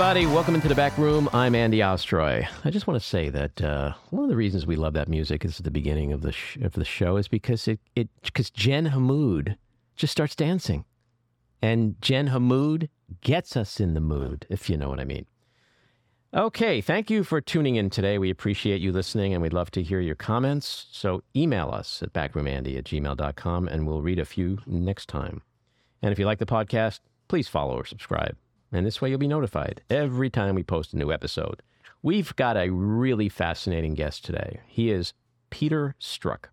[0.00, 0.24] Everybody.
[0.24, 1.28] Welcome into the back room.
[1.34, 2.48] I'm Andy Ostroy.
[2.64, 5.44] I just want to say that uh, one of the reasons we love that music
[5.44, 8.48] is at the beginning of the sh- of the show is because it it because
[8.48, 9.58] Jen Hammoud
[9.96, 10.86] just starts dancing,
[11.60, 12.88] and Jen Hammoud
[13.20, 15.26] gets us in the mood, if you know what I mean.
[16.32, 18.16] Okay, thank you for tuning in today.
[18.16, 20.86] We appreciate you listening, and we'd love to hear your comments.
[20.92, 25.42] So email us at backroomandy at gmail.com, and we'll read a few next time.
[26.00, 28.38] And if you like the podcast, please follow or subscribe
[28.72, 31.62] and this way you'll be notified every time we post a new episode.
[32.02, 34.60] We've got a really fascinating guest today.
[34.66, 35.12] He is
[35.50, 36.46] Peter Strzok.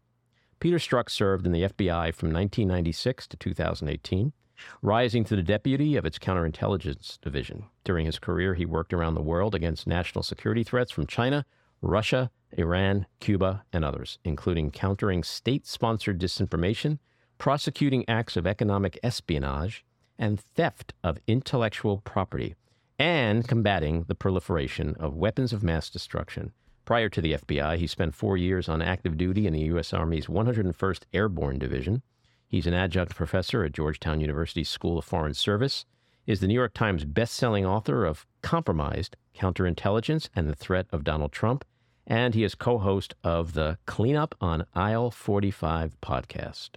[0.60, 4.34] Peter Strzok served in the FBI from 1996 to 2018,
[4.82, 7.66] rising to the deputy of its counterintelligence division.
[7.84, 11.46] During his career, he worked around the world against national security threats from China,
[11.82, 16.98] Russia, Iran, Cuba, and others, including countering state sponsored disinformation,
[17.38, 19.86] prosecuting acts of economic espionage,
[20.18, 22.56] and theft of intellectual property,
[23.00, 26.52] and combating the proliferation of weapons of mass destruction.
[26.86, 29.94] Prior to the FBI, he spent four years on active duty in the U.S.
[29.94, 32.02] Army's 101st Airborne Division.
[32.48, 35.86] He's an adjunct professor at Georgetown University School of Foreign Service,
[36.26, 41.32] is the New York Times best-selling author of Compromised, Counterintelligence and the Threat of Donald
[41.32, 41.66] Trump,
[42.06, 46.72] and he is co-host of the Cleanup on Aisle 45 podcast.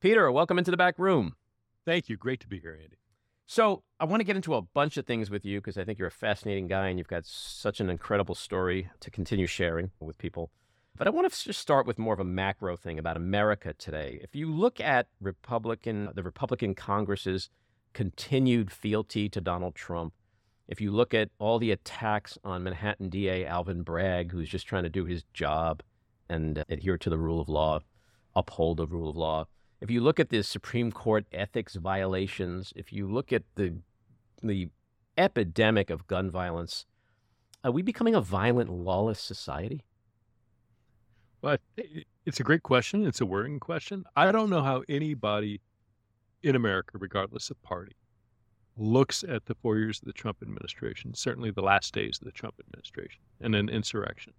[0.00, 1.34] Peter, welcome into the back room.
[1.86, 2.16] Thank you.
[2.16, 2.96] Great to be here, Andy.
[3.46, 6.00] So, I want to get into a bunch of things with you because I think
[6.00, 10.18] you're a fascinating guy and you've got such an incredible story to continue sharing with
[10.18, 10.50] people.
[10.96, 14.18] But I want to just start with more of a macro thing about America today.
[14.20, 17.50] If you look at Republican, the Republican Congress's
[17.92, 20.12] continued fealty to Donald Trump,
[20.66, 24.82] if you look at all the attacks on Manhattan DA Alvin Bragg, who's just trying
[24.82, 25.84] to do his job
[26.28, 27.78] and adhere to the rule of law,
[28.34, 29.44] uphold the rule of law,
[29.80, 33.74] if you look at the Supreme Court ethics violations, if you look at the
[34.42, 34.68] the
[35.16, 36.86] epidemic of gun violence,
[37.64, 39.82] are we becoming a violent, lawless society?
[41.42, 41.56] Well,
[42.24, 43.06] it's a great question.
[43.06, 44.04] It's a worrying question.
[44.14, 45.60] I don't know how anybody
[46.42, 47.96] in America, regardless of party,
[48.76, 52.32] looks at the four years of the Trump administration, certainly the last days of the
[52.32, 54.34] Trump administration, and an insurrection,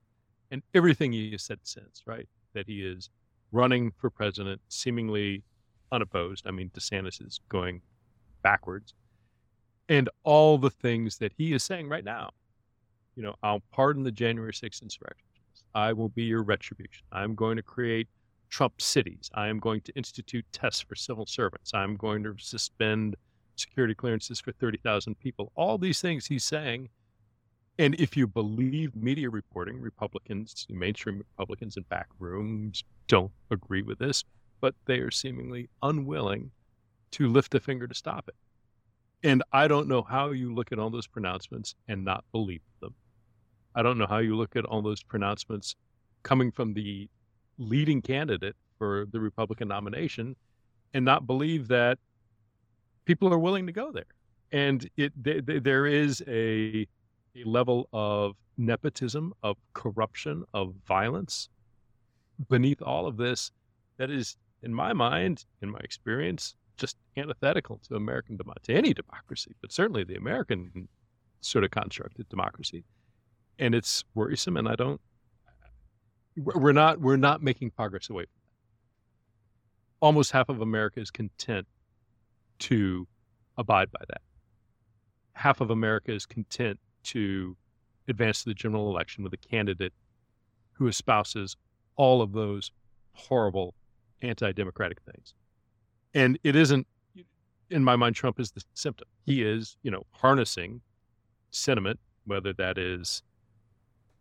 [0.52, 2.28] and everything he has said since, right?
[2.54, 3.10] That he is
[3.52, 5.44] running for president, seemingly
[5.92, 6.46] unopposed.
[6.48, 7.82] I mean, DeSantis is going
[8.44, 8.94] backwards.
[9.90, 12.32] And all the things that he is saying right now,
[13.16, 15.64] you know, I'll pardon the January 6th insurrectionists.
[15.74, 17.06] I will be your retribution.
[17.12, 18.08] I'm going to create
[18.50, 19.30] Trump cities.
[19.34, 21.74] I am going to institute tests for civil servants.
[21.74, 23.16] I'm going to suspend
[23.56, 25.52] security clearances for 30,000 people.
[25.56, 26.90] All these things he's saying
[27.80, 34.00] and if you believe media reporting, Republicans, mainstream Republicans in back rooms don't agree with
[34.00, 34.24] this,
[34.62, 36.52] but they are seemingly unwilling
[37.12, 38.36] to lift a finger to stop it.
[39.24, 42.94] And I don't know how you look at all those pronouncements and not believe them.
[43.76, 45.76] I don't know how you look at all those pronouncements
[46.24, 47.10] coming from the
[47.58, 50.36] leading candidate for the Republican nomination
[50.94, 52.00] and not believe that
[53.06, 54.06] people are willing to go there.
[54.52, 56.88] And it there is a
[57.38, 61.50] a level of nepotism, of corruption, of violence
[62.50, 63.52] beneath all of this
[63.98, 69.56] that is, in my mind, in my experience, just antithetical to American to any democracy,
[69.62, 70.88] but certainly the American
[71.42, 72.84] sort of constructed democracy.
[73.60, 75.02] And it's worrisome, and I don't.
[76.36, 77.02] We're not.
[77.02, 78.26] We're not making progress away.
[80.00, 81.66] Almost half of America is content
[82.60, 83.08] to
[83.58, 84.22] abide by that.
[85.34, 87.56] Half of America is content to
[88.08, 89.94] advance to the general election with a candidate
[90.74, 91.56] who espouses
[91.96, 92.72] all of those
[93.14, 93.74] horrible
[94.22, 95.34] anti-democratic things.
[96.14, 96.88] And it isn't,
[97.70, 99.08] in my mind, Trump is the symptom.
[99.26, 100.82] He is, you know, harnessing
[101.52, 103.24] sentiment, whether that is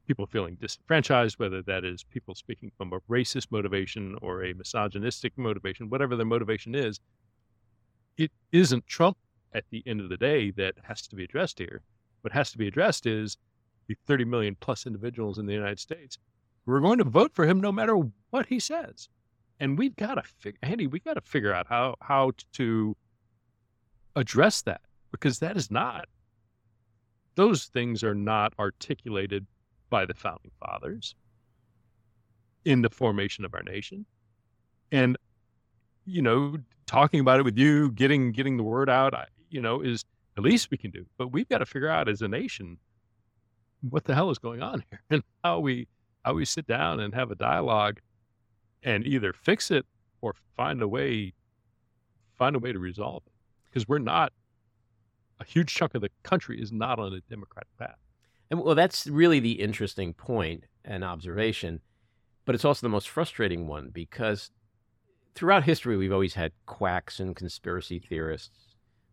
[0.06, 5.32] people feeling disenfranchised, whether that is people speaking from a racist motivation or a misogynistic
[5.36, 7.00] motivation, whatever their motivation is.
[8.16, 9.18] It isn't Trump
[9.52, 11.82] at the end of the day that has to be addressed here
[12.22, 13.36] what has to be addressed is
[13.88, 16.18] the 30 million plus individuals in the United States
[16.64, 17.96] who are going to vote for him no matter
[18.30, 19.08] what he says.
[19.60, 22.96] And we've got to figure, Andy, we've got to figure out how how to
[24.14, 26.06] address that because that is not
[27.36, 29.46] those things are not articulated
[29.88, 31.14] by the founding fathers
[32.64, 34.04] in the formation of our nation.
[34.90, 35.16] And
[36.04, 39.14] you know, talking about it with you, getting getting the word out,
[39.50, 40.04] you know, is
[40.36, 41.06] the least we can do.
[41.18, 42.78] But we've got to figure out as a nation
[43.80, 45.88] what the hell is going on here and how we
[46.24, 48.00] how we sit down and have a dialogue
[48.82, 49.86] and either fix it
[50.20, 51.32] or find a way
[52.36, 53.32] find a way to resolve it
[53.64, 54.32] because we're not
[55.40, 57.98] a huge chunk of the country is not on a democratic path.
[58.50, 61.80] And well, that's really the interesting point and observation,
[62.44, 64.50] but it's also the most frustrating one because
[65.34, 68.65] throughout history we've always had quacks and conspiracy theorists,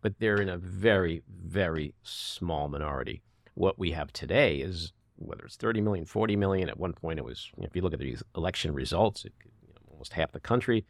[0.04, 3.24] but they're in a very, very small minority.
[3.56, 6.70] What we have today is whether it's 30 million, 40 million.
[6.70, 9.32] At one point, it was, you know, if you look at these election results, it,
[9.46, 10.86] you know, almost half the country.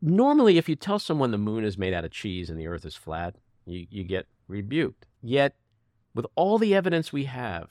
[0.00, 2.84] Normally, if you tell someone the moon is made out of cheese and the earth
[2.84, 3.34] is flat,
[3.66, 5.06] you, you get rebuked.
[5.20, 5.56] Yet,
[6.14, 7.70] with all the evidence we have,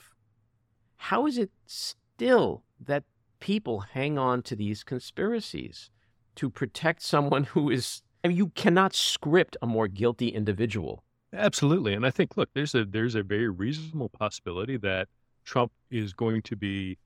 [0.97, 3.03] how is it still that
[3.39, 5.89] people hang on to these conspiracies
[6.35, 11.03] to protect someone who is I mean, you cannot script a more guilty individual.
[11.33, 11.93] Absolutely.
[11.93, 15.07] And I think look, there's a there's a very reasonable possibility that
[15.45, 16.97] Trump is going to be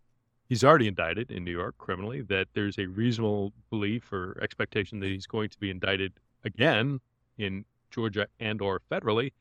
[0.50, 5.08] he's already indicted in New York criminally, that there's a reasonable belief or expectation that
[5.08, 6.14] he's going to be indicted
[6.44, 7.00] again
[7.38, 9.32] in Georgia and or federally,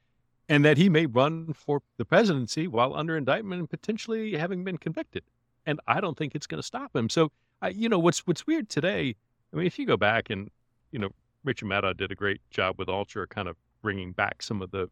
[0.48, 4.78] and that he may run for the presidency while under indictment and potentially having been
[4.78, 5.24] convicted.
[5.66, 7.08] And I don't think it's going to stop him.
[7.08, 7.32] So,
[7.62, 9.14] I, you know, what's what's weird today.
[9.52, 10.50] I mean, if you go back and
[10.90, 11.10] you know,
[11.44, 14.88] Rachel Maddow did a great job with Ultra, kind of bringing back some of the,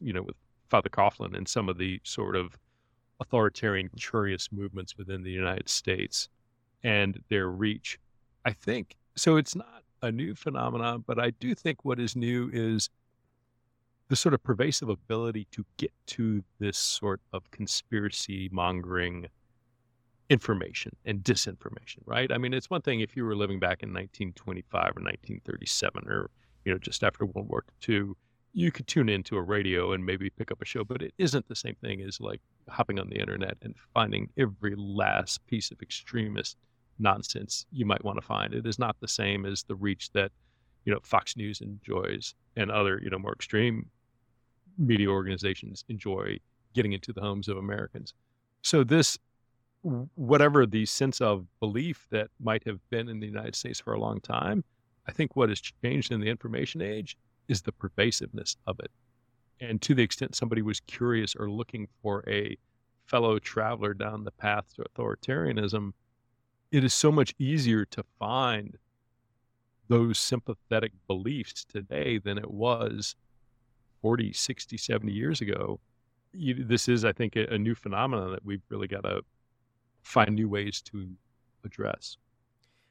[0.00, 0.36] you know, with
[0.68, 2.56] Father Coughlin and some of the sort of
[3.18, 6.28] authoritarian, curious movements within the United States
[6.82, 7.98] and their reach.
[8.44, 9.36] I think so.
[9.36, 12.88] It's not a new phenomenon, but I do think what is new is
[14.08, 19.26] the sort of pervasive ability to get to this sort of conspiracy mongering
[20.30, 22.32] information and disinformation, right?
[22.32, 26.30] I mean, it's one thing if you were living back in 1925 or 1937 or,
[26.64, 28.14] you know, just after World War II
[28.52, 31.46] you could tune into a radio and maybe pick up a show, but it isn't
[31.48, 35.80] the same thing as like hopping on the internet and finding every last piece of
[35.80, 36.56] extremist
[36.98, 38.52] nonsense you might want to find.
[38.52, 40.32] It is not the same as the reach that,
[40.84, 43.88] you know, Fox News enjoys and other, you know, more extreme
[44.78, 46.38] media organizations enjoy
[46.74, 48.14] getting into the homes of Americans.
[48.62, 49.16] So this
[49.82, 54.00] whatever the sense of belief that might have been in the United States for a
[54.00, 54.64] long time,
[55.06, 57.16] I think what has changed in the information age
[57.48, 58.90] is the pervasiveness of it.
[59.60, 62.56] And to the extent somebody was curious or looking for a
[63.06, 65.92] fellow traveler down the path to authoritarianism,
[66.70, 68.78] it is so much easier to find
[69.88, 73.16] those sympathetic beliefs today than it was
[74.02, 75.80] 40, 60, 70 years ago.
[76.32, 79.22] You, this is, I think, a, a new phenomenon that we've really got to
[80.02, 81.08] find new ways to
[81.64, 82.16] address.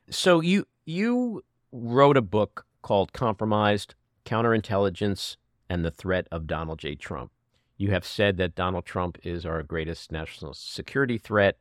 [0.10, 3.96] So you you wrote a book called Compromised
[4.30, 5.38] counterintelligence,
[5.70, 6.96] and the threat of Donald J.
[6.96, 7.32] Trump.
[7.78, 11.58] You have said that Donald Trump is our greatest national security threat.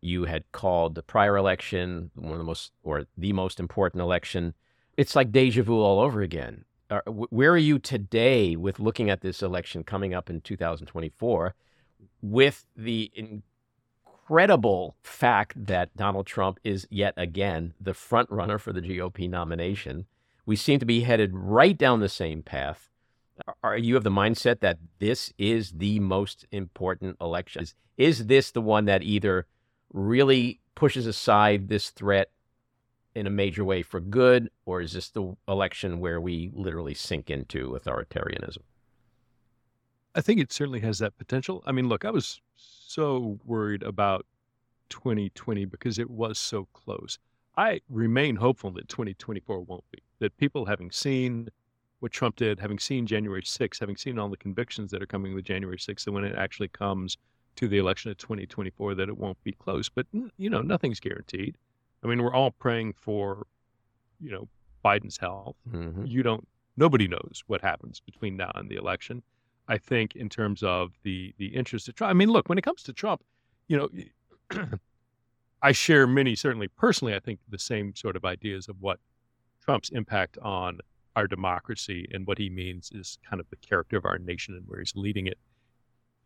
[0.00, 4.54] You had called the prior election one of the most, or the most important election.
[4.96, 6.64] It's like deja vu all over again.
[7.06, 11.54] where are you today with looking at this election coming up in 2024
[12.20, 13.10] with the
[14.22, 20.06] incredible fact that Donald Trump is yet again the front runner for the GOP nomination?
[20.46, 22.88] we seem to be headed right down the same path.
[23.62, 27.62] Are you of the mindset that this is the most important election?
[27.62, 29.46] Is, is this the one that either
[29.92, 32.30] really pushes aside this threat
[33.14, 37.30] in a major way for good, or is this the election where we literally sink
[37.30, 38.62] into authoritarianism?
[40.14, 41.62] I think it certainly has that potential.
[41.66, 44.26] I mean, look, I was so worried about
[44.90, 47.18] 2020 because it was so close.
[47.56, 49.98] I remain hopeful that 2024 won't be.
[50.18, 51.48] That people having seen
[52.00, 55.34] what Trump did, having seen January 6th, having seen all the convictions that are coming
[55.34, 57.16] with January 6th, that when it actually comes
[57.56, 59.88] to the election of 2024, that it won't be close.
[59.88, 61.56] But, you know, nothing's guaranteed.
[62.02, 63.46] I mean, we're all praying for,
[64.20, 64.48] you know,
[64.84, 65.56] Biden's health.
[65.70, 66.06] Mm-hmm.
[66.06, 69.22] You don't, nobody knows what happens between now and the election.
[69.68, 72.10] I think in terms of the the interest of Trump.
[72.10, 73.22] I mean, look, when it comes to Trump,
[73.68, 73.88] you know,
[75.62, 78.98] I share many, certainly personally, I think the same sort of ideas of what
[79.64, 80.80] Trump's impact on
[81.14, 84.64] our democracy and what he means is kind of the character of our nation and
[84.66, 85.38] where he's leading it.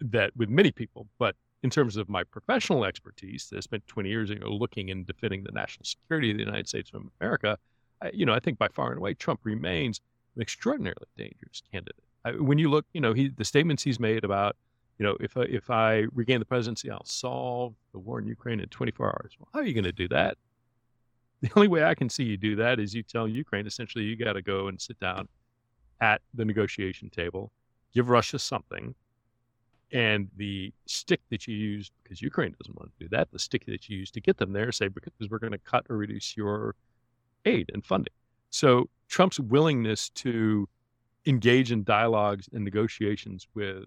[0.01, 4.31] That with many people, but in terms of my professional expertise, I spent 20 years
[4.31, 7.59] you know, looking and defending the national security of the United States of America.
[8.03, 10.01] I, you know, I think by far and away, Trump remains
[10.37, 12.06] an extraordinarily dangerous candidate.
[12.33, 14.57] When you look, you know, he the statements he's made about
[14.99, 18.61] you know, if I, if I regain the presidency, I'll solve the war in Ukraine
[18.61, 19.37] in 24 hours.
[19.39, 20.37] Well, how are you going to do that?
[21.43, 24.17] The only way I can see you do that is you tell Ukraine essentially you
[24.17, 25.29] got to go and sit down
[26.01, 27.53] at the negotiation table,
[27.93, 28.95] give Russia something,
[29.93, 33.67] and the stick that you use because Ukraine doesn't want to do that, the stick
[33.67, 36.39] that you use to get them there, say because we're going to cut or reduce
[36.39, 36.75] your
[37.45, 38.15] aid and funding.
[38.49, 40.67] So Trump's willingness to
[41.27, 43.85] engage in dialogues and negotiations with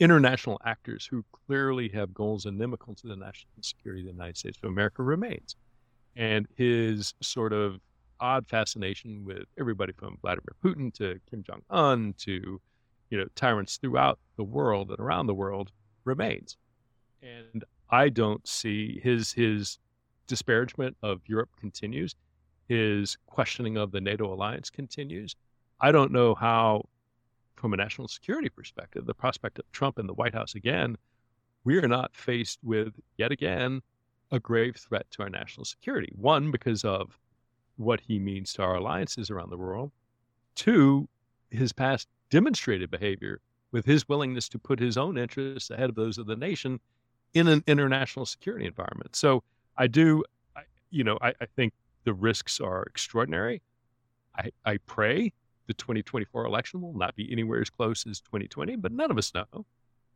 [0.00, 4.58] international actors who clearly have goals inimical to the national security of the United States
[4.62, 5.56] of America remains.
[6.16, 7.80] And his sort of
[8.18, 12.60] odd fascination with everybody from Vladimir Putin to Kim Jong Un to,
[13.10, 15.70] you know, tyrants throughout the world and around the world
[16.04, 16.56] remains.
[17.22, 19.78] And I don't see his his
[20.26, 22.14] disparagement of Europe continues.
[22.68, 25.34] His questioning of the NATO alliance continues.
[25.80, 26.84] I don't know how
[27.56, 30.96] from a national security perspective, the prospect of Trump in the White House again,
[31.64, 33.82] we are not faced with yet again
[34.30, 36.10] a grave threat to our national security.
[36.14, 37.18] One, because of
[37.76, 39.90] what he means to our alliances around the world.
[40.54, 41.08] Two,
[41.50, 43.40] his past demonstrated behavior
[43.72, 46.78] with his willingness to put his own interests ahead of those of the nation
[47.34, 49.16] in an international security environment.
[49.16, 49.42] So
[49.76, 50.22] I do,
[50.56, 51.72] I, you know, I, I think
[52.04, 53.62] the risks are extraordinary.
[54.36, 55.32] I, I pray
[55.70, 59.32] the 2024 election will not be anywhere as close as 2020, but none of us
[59.32, 59.64] know.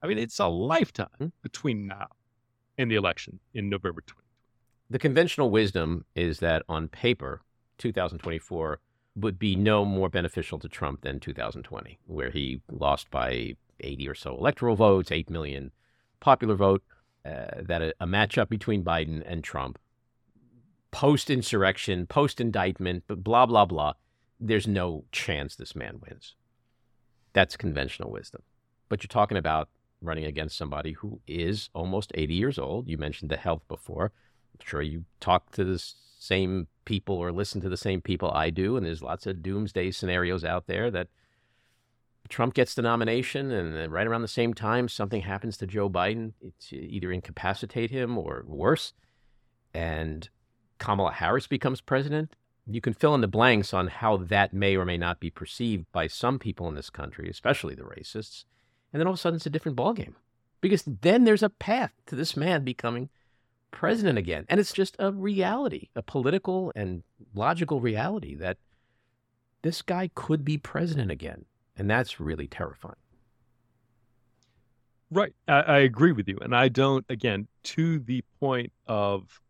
[0.03, 2.09] I mean, it's a lifetime between now
[2.77, 4.25] and the election in November 2020.
[4.91, 7.43] The conventional wisdom is that on paper,
[7.79, 8.81] 2024
[9.15, 14.15] would be no more beneficial to Trump than 2020, where he lost by 80 or
[14.17, 15.71] so electoral votes, 8 million
[16.19, 16.83] popular vote,
[17.25, 19.79] uh, that a, a matchup between Biden and Trump,
[20.91, 23.93] post insurrection, post indictment, blah, blah, blah,
[24.41, 26.35] there's no chance this man wins.
[27.33, 28.43] That's conventional wisdom.
[28.89, 29.69] But you're talking about
[30.01, 32.89] running against somebody who is almost 80 years old.
[32.89, 34.13] You mentioned the health before.
[34.53, 35.83] I'm sure you talk to the
[36.19, 39.91] same people or listen to the same people I do, and there's lots of doomsday
[39.91, 41.09] scenarios out there that
[42.29, 46.33] Trump gets the nomination, and right around the same time, something happens to Joe Biden.
[46.41, 48.95] It's either incapacitate him or worse,
[49.75, 50.29] and
[50.79, 52.35] Kamala Harris becomes president
[52.67, 55.87] you can fill in the blanks on how that may or may not be perceived
[55.93, 58.45] by some people in this country, especially the racists.
[58.93, 60.15] And then all of a sudden it's a different ballgame.
[60.61, 63.11] Because then there's a path to this man becoming
[63.71, 64.47] president again.
[64.49, 67.03] And it's just a reality, a political and
[67.35, 68.57] logical reality that
[69.63, 71.45] this guy could be president again.
[71.77, 72.95] And that's really terrifying.
[75.11, 75.35] Right.
[75.47, 76.39] I, I agree with you.
[76.41, 79.41] And I don't, again, to the point of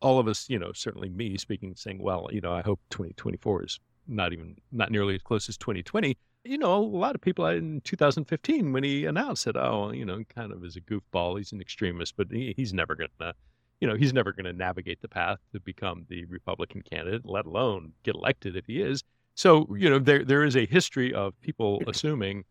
[0.00, 3.64] all of us, you know, certainly me speaking, saying, well, you know, I hope 2024
[3.64, 6.16] is not even, not nearly as close as 2020.
[6.44, 10.22] You know, a lot of people in 2015 when he announced that, oh, you know,
[10.34, 11.38] kind of is a goofball.
[11.38, 13.32] He's an extremist, but he, he's never going to,
[13.80, 17.46] you know, he's never going to navigate the path to become the Republican candidate, let
[17.46, 19.02] alone get elected if he is.
[19.36, 22.44] So, you know, there there is a history of people assuming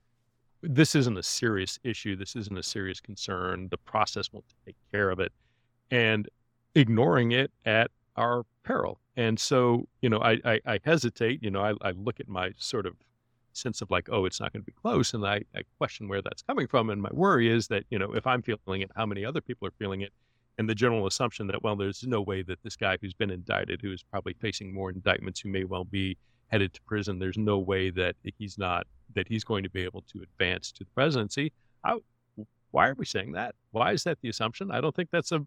[0.64, 2.16] this isn't a serious issue.
[2.16, 3.68] This isn't a serious concern.
[3.70, 5.32] The process will take care of it.
[5.92, 6.28] And
[6.76, 9.00] ignoring it at our peril.
[9.16, 12.52] And so, you know, I, I, I hesitate, you know, I, I look at my
[12.58, 12.96] sort of
[13.52, 15.14] sense of like, oh, it's not going to be close.
[15.14, 16.90] And I, I question where that's coming from.
[16.90, 19.68] And my worry is that, you know, if I'm feeling it, how many other people
[19.68, 20.12] are feeling it?
[20.58, 23.82] And the general assumption that, well, there's no way that this guy who's been indicted,
[23.82, 27.58] who is probably facing more indictments, who may well be headed to prison, there's no
[27.58, 31.52] way that he's not, that he's going to be able to advance to the presidency.
[31.84, 32.02] How,
[32.70, 33.56] why are we saying that?
[33.72, 34.72] Why is that the assumption?
[34.72, 35.46] I don't think that's a,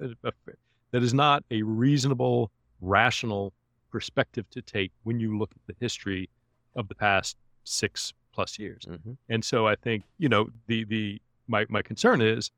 [0.00, 3.52] that is not a reasonable, rational
[3.90, 6.28] perspective to take when you look at the history
[6.76, 8.84] of the past six plus years.
[8.88, 9.12] Mm-hmm.
[9.28, 12.50] And so I think, you know, the the my my concern is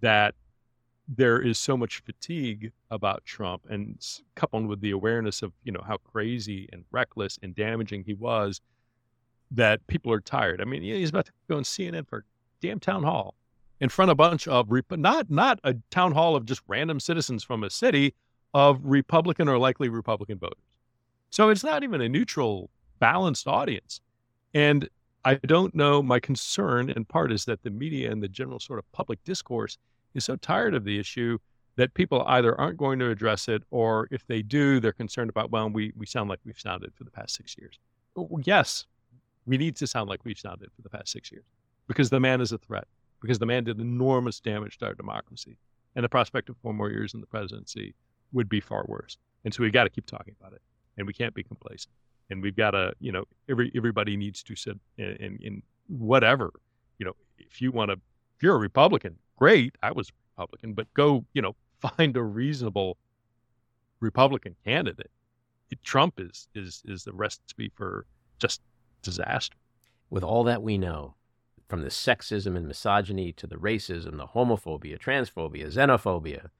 [0.00, 0.34] that
[1.08, 3.98] there is so much fatigue about Trump and
[4.34, 8.60] coupled with the awareness of, you know, how crazy and reckless and damaging he was
[9.50, 10.60] that people are tired.
[10.60, 12.24] I mean, he's about to go on CNN for
[12.60, 13.34] damn town hall
[13.82, 17.42] in front of a bunch of not not a town hall of just random citizens
[17.42, 18.14] from a city
[18.54, 20.62] of Republican or likely Republican voters.
[21.30, 22.70] So it's not even a neutral,
[23.00, 24.00] balanced audience.
[24.54, 24.88] And
[25.24, 26.00] I don't know.
[26.00, 29.78] My concern, in part, is that the media and the general sort of public discourse
[30.14, 31.38] is so tired of the issue
[31.74, 35.50] that people either aren't going to address it, or if they do, they're concerned about,
[35.50, 37.80] well, we, we sound like we've sounded for the past six years.
[38.14, 38.84] Well, yes,
[39.46, 41.46] we need to sound like we've sounded for the past six years
[41.88, 42.86] because the man is a threat
[43.22, 45.56] because the man did enormous damage to our democracy.
[45.94, 47.94] And the prospect of four more years in the presidency
[48.32, 49.16] would be far worse.
[49.44, 50.60] And so we got to keep talking about it.
[50.98, 51.94] And we can't be complacent.
[52.30, 56.52] And we've got to, you know, every everybody needs to sit in, in, in whatever,
[56.98, 59.76] you know, if you want to, if you're a Republican, great.
[59.82, 62.96] I was Republican, but go, you know, find a reasonable
[64.00, 65.10] Republican candidate.
[65.82, 68.04] Trump is is is the recipe for
[68.38, 68.60] just
[69.00, 69.56] disaster.
[70.10, 71.14] With all that we know,
[71.72, 76.50] from the sexism and misogyny to the racism, the homophobia, transphobia, xenophobia,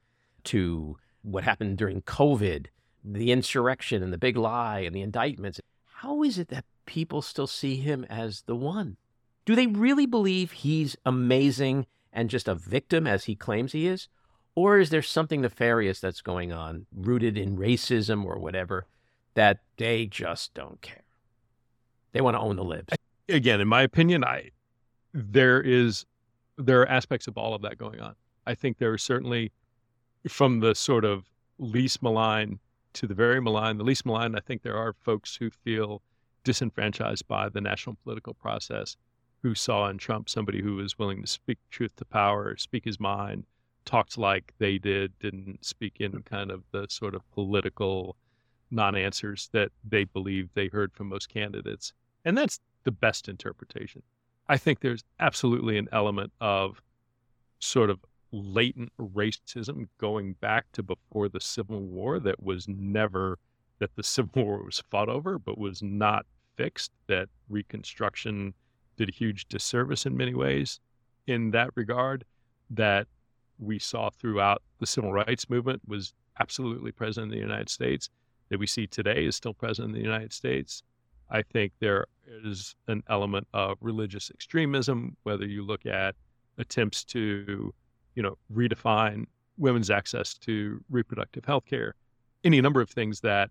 [0.43, 2.65] to what happened during COVID,
[3.03, 5.61] the insurrection and the big lie and the indictments.
[5.97, 8.97] how is it that people still see him as the one?
[9.45, 14.07] Do they really believe he's amazing and just a victim as he claims he is?
[14.55, 18.87] Or is there something nefarious that's going on, rooted in racism or whatever,
[19.35, 21.03] that they just don't care?
[22.13, 22.95] They want to own the libs.
[23.29, 24.49] Again, in my opinion, I
[25.13, 26.05] there is
[26.57, 28.15] there are aspects of all of that going on.
[28.45, 29.51] I think there are certainly
[30.27, 31.25] from the sort of
[31.57, 32.59] least malign
[32.93, 36.01] to the very malign, the least malign, I think there are folks who feel
[36.43, 38.95] disenfranchised by the national political process
[39.41, 42.99] who saw in Trump somebody who was willing to speak truth to power, speak his
[42.99, 43.45] mind,
[43.85, 48.15] talked like they did, didn't speak in kind of the sort of political
[48.71, 51.93] non answers that they believe they heard from most candidates.
[52.25, 54.01] And that's the best interpretation.
[54.47, 56.81] I think there's absolutely an element of
[57.59, 57.99] sort of
[58.31, 63.39] latent racism going back to before the Civil War that was never
[63.79, 66.91] that the Civil War was fought over, but was not fixed.
[67.07, 68.53] That Reconstruction
[68.97, 70.79] did a huge disservice in many ways
[71.27, 72.25] in that regard.
[72.69, 73.07] That
[73.59, 78.09] we saw throughout the civil rights movement was absolutely present in the United States.
[78.49, 80.83] That we see today is still present in the United States.
[81.33, 82.05] I think there
[82.45, 86.15] is an element of religious extremism, whether you look at
[86.57, 87.73] attempts to
[88.15, 89.25] you know, redefine
[89.57, 91.95] women's access to reproductive health care,
[92.43, 93.49] any number of things that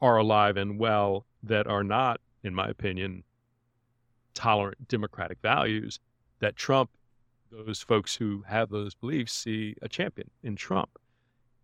[0.00, 3.22] are alive and well that are not, in my opinion,
[4.34, 5.98] tolerant democratic values
[6.40, 6.90] that Trump,
[7.50, 10.90] those folks who have those beliefs, see a champion in Trump.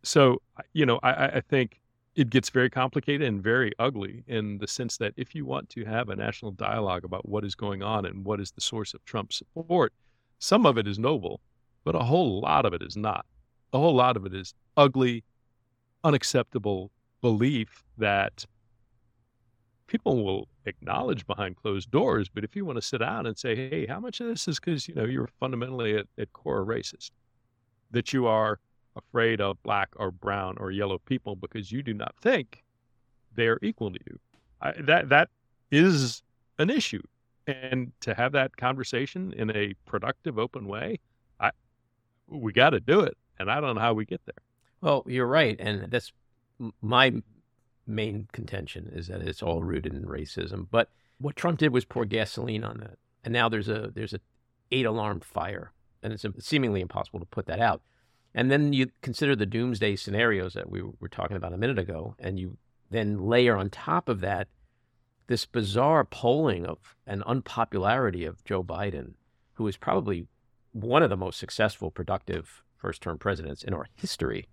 [0.02, 1.80] So, you know, I, I think
[2.16, 5.85] it gets very complicated and very ugly in the sense that if you want to
[5.85, 9.04] have a national dialogue about what is going on and what is the source of
[9.04, 9.92] Trump's support,
[10.38, 11.40] some of it is noble
[11.87, 13.24] but a whole lot of it is not.
[13.72, 15.22] A whole lot of it is ugly,
[16.02, 16.90] unacceptable
[17.22, 18.44] belief that
[19.87, 22.29] people will acknowledge behind closed doors.
[22.29, 24.59] But if you want to sit down and say, hey, how much of this is
[24.59, 27.12] because, you know, you're fundamentally at, at core racist,
[27.92, 28.59] that you are
[28.96, 32.64] afraid of black or brown or yellow people because you do not think
[33.35, 34.18] they are equal to you.
[34.61, 35.28] I, that that
[35.70, 36.22] is
[36.59, 37.02] an issue,
[37.46, 41.00] and to have that conversation in a productive, open way,
[41.38, 41.50] I
[42.28, 43.16] we got to do it.
[43.38, 44.42] And I don't know how we get there.
[44.80, 45.56] Well, you're right.
[45.59, 46.12] And that's
[46.80, 47.12] my
[47.87, 50.66] main contention is that it's all rooted in racism.
[50.70, 52.98] But what Trump did was pour gasoline on that.
[53.24, 54.20] And now there's a there's a
[54.70, 57.82] eight alarm fire, and it's seemingly impossible to put that out.
[58.37, 62.14] And then you consider the doomsday scenarios that we were talking about a minute ago,
[62.18, 62.59] and you
[62.90, 64.46] then layer on top of that
[65.27, 69.14] this bizarre polling of an unpopularity of Joe Biden,
[69.55, 70.27] who is probably
[70.72, 74.46] one of the most successful, productive first term presidents in our history,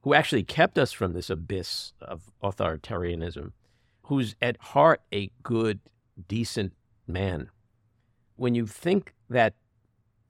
[0.00, 3.52] who actually kept us from this abyss of authoritarianism,
[4.04, 5.78] who's at heart a good,
[6.26, 6.72] decent
[7.06, 7.50] man.
[8.36, 9.54] When you think that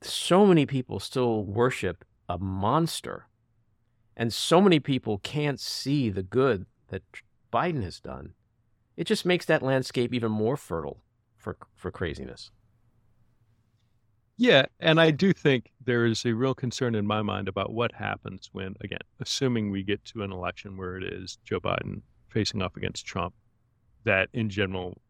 [0.03, 3.29] so many people still worship a monster,
[4.17, 7.03] and so many people can't see the good that
[7.53, 8.35] Biden has done,
[8.97, 11.03] it just makes that landscape even more fertile
[11.37, 12.51] for, for craziness.
[14.37, 17.93] Yeah, and I do think there is a real concern in my mind about what
[17.93, 22.61] happens when, again, assuming we get to an election where it is Joe Biden facing
[22.61, 23.33] off against Trump,
[24.05, 25.01] that in general,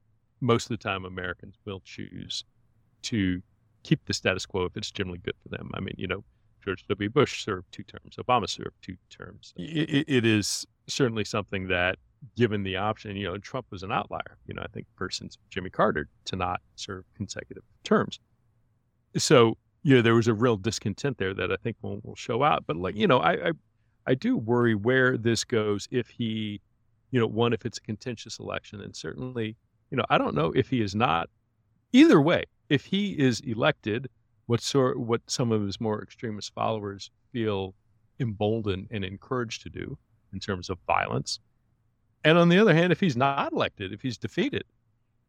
[0.40, 2.44] most of the time Americans will choose
[3.02, 3.40] to
[3.82, 5.70] keep the status quo if it's generally good for them.
[5.72, 6.22] I mean, you know,
[6.64, 7.10] George W.
[7.10, 9.52] Bush served two terms, Obama served two terms.
[9.56, 11.96] it, it is certainly something that,
[12.36, 14.38] given the option, you know, Trump was an outlier.
[14.46, 18.18] You know, I think since Jimmy Carter to not serve consecutive terms
[19.16, 22.42] so you know there was a real discontent there that I think will, will show
[22.42, 22.64] out.
[22.66, 23.52] But like you know, I, I
[24.06, 26.60] I do worry where this goes if he,
[27.10, 29.56] you know, one if it's a contentious election, and certainly
[29.90, 31.28] you know I don't know if he is not.
[31.92, 34.08] Either way, if he is elected,
[34.46, 37.74] what sort what some of his more extremist followers feel
[38.20, 39.98] emboldened and encouraged to do
[40.32, 41.40] in terms of violence.
[42.24, 44.64] And on the other hand, if he's not elected, if he's defeated,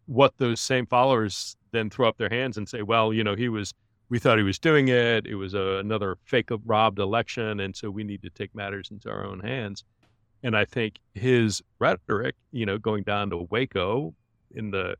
[0.05, 3.49] what those same followers then throw up their hands and say, well, you know, he
[3.49, 3.73] was,
[4.09, 5.25] we thought he was doing it.
[5.25, 7.59] It was a, another fake uh, robbed election.
[7.59, 9.83] And so we need to take matters into our own hands.
[10.43, 14.13] And I think his rhetoric, you know, going down to Waco
[14.51, 14.95] in the,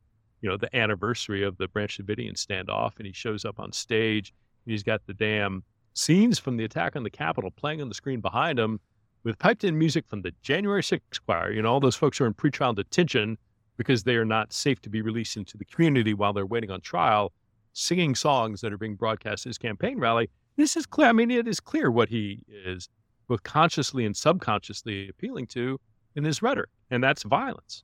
[0.46, 4.32] you know, the anniversary of the Branch Davidian standoff, and he shows up on stage,
[4.64, 5.64] he's got the damn
[5.96, 8.80] scenes from the attack on the Capitol playing on the screen behind him
[9.24, 11.52] with piped in music from the January 6th choir.
[11.52, 13.40] You know, all those folks are in pretrial detention
[13.76, 16.80] because they are not safe to be released into the community while they're waiting on
[16.80, 17.34] trial,
[17.74, 20.30] singing songs that are being broadcast at his campaign rally.
[20.58, 21.08] This is clear.
[21.08, 22.88] I mean, it is clear what he is
[23.28, 25.80] both consciously and subconsciously appealing to
[26.16, 27.84] in his rhetoric, and that's violence.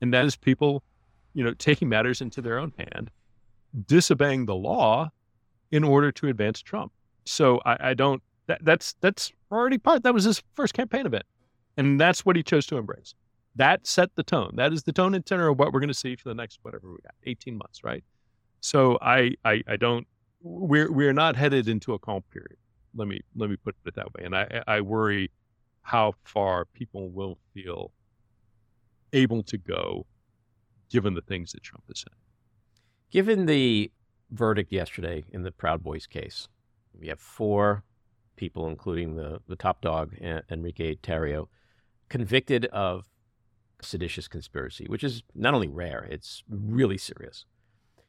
[0.00, 0.84] and that is people,
[1.34, 3.10] you know, taking matters into their own hand,
[3.86, 5.10] disobeying the law
[5.70, 6.92] in order to advance Trump.
[7.24, 8.22] So I, I don't.
[8.46, 10.02] That, that's that's already part.
[10.02, 11.24] That was his first campaign event,
[11.76, 13.14] and that's what he chose to embrace.
[13.56, 14.54] That set the tone.
[14.56, 16.58] That is the tone and tenor of what we're going to see for the next
[16.62, 18.02] whatever we got, eighteen months, right?
[18.60, 20.06] So I I, I don't.
[20.42, 22.56] We're we're not headed into a calm period.
[22.94, 24.24] Let me let me put it that way.
[24.24, 25.30] And I I worry
[25.82, 27.92] how far people will feel
[29.12, 30.06] able to go
[30.90, 32.12] given the things that Trump has said.
[33.10, 33.90] Given the
[34.30, 36.48] verdict yesterday in the Proud Boys case,
[36.98, 37.84] we have four
[38.36, 40.14] people, including the, the top dog,
[40.50, 41.48] Enrique Tarrio,
[42.08, 43.08] convicted of
[43.82, 47.44] seditious conspiracy, which is not only rare, it's really serious.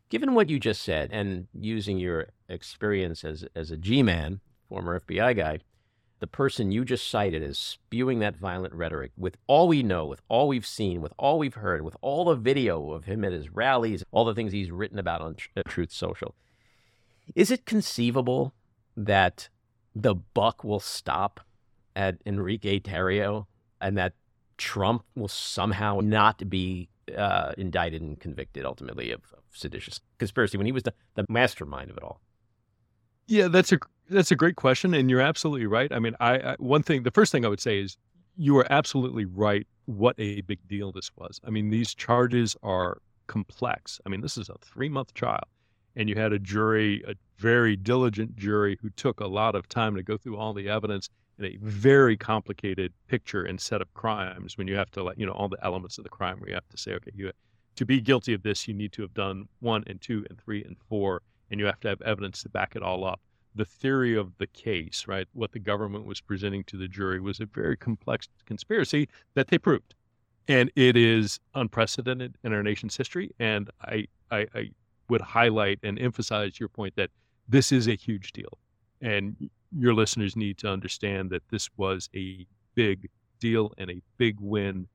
[0.10, 5.00] Given what you just said, and using your experience as, as a G man, former
[5.00, 5.60] FBI guy,
[6.22, 10.22] the person you just cited as spewing that violent rhetoric, with all we know, with
[10.30, 13.50] all we've seen, with all we've heard, with all the video of him at his
[13.50, 16.36] rallies, all the things he's written about on uh, Truth Social,
[17.36, 18.54] is it conceivable
[18.96, 19.50] that
[19.96, 21.40] the buck will stop
[21.96, 23.48] at Enrique Tarrio
[23.82, 24.14] and that
[24.58, 30.68] Trump will somehow not be uh, indicted and convicted ultimately of, of seditious conspiracy when
[30.68, 32.22] he was the, the mastermind of it all?
[33.26, 33.80] Yeah, that's a
[34.12, 35.92] that's a great question, and you're absolutely right.
[35.92, 37.98] I mean, I, I one thing, the first thing I would say is
[38.36, 39.68] you are absolutely right.
[39.86, 41.40] What a big deal this was.
[41.46, 42.98] I mean, these charges are
[43.28, 44.00] complex.
[44.06, 45.48] I mean, this is a three month trial,
[45.96, 49.96] and you had a jury, a very diligent jury, who took a lot of time
[49.96, 54.58] to go through all the evidence in a very complicated picture and set of crimes.
[54.58, 56.56] When you have to, like, you know, all the elements of the crime, where you
[56.56, 57.32] have to say, okay, you
[57.78, 60.64] to be guilty of this, you need to have done one and two and three
[60.64, 61.22] and four
[61.52, 63.20] and you have to have evidence to back it all up.
[63.56, 67.40] The theory of the case, right, what the government was presenting to the jury was
[67.40, 69.94] a very complex conspiracy that they proved.
[70.48, 73.32] And it is unprecedented in our nation's history.
[73.40, 74.72] And I, I, I
[75.10, 77.10] would highlight and emphasize your point that
[77.48, 78.58] this is a huge deal.
[79.02, 83.10] And your listeners need to understand that this was a big
[83.40, 84.88] deal and a big win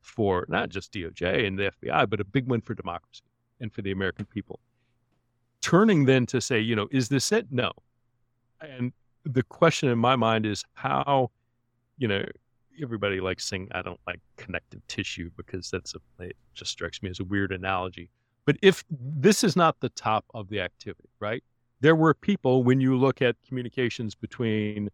[0.00, 3.22] for not just DOJ and the FBI, but a big win for democracy
[3.60, 4.60] and for the American people
[5.60, 7.46] turning then to say, you know, is this it?
[7.50, 7.72] No.
[8.60, 8.92] And
[9.24, 11.30] the question in my mind is how,
[11.98, 12.24] you know,
[12.82, 17.10] everybody likes saying, I don't like connective tissue because that's a, it just strikes me
[17.10, 18.10] as a weird analogy.
[18.46, 21.44] But if this is not the top of the activity, right?
[21.80, 24.90] There were people, when you look at communications between,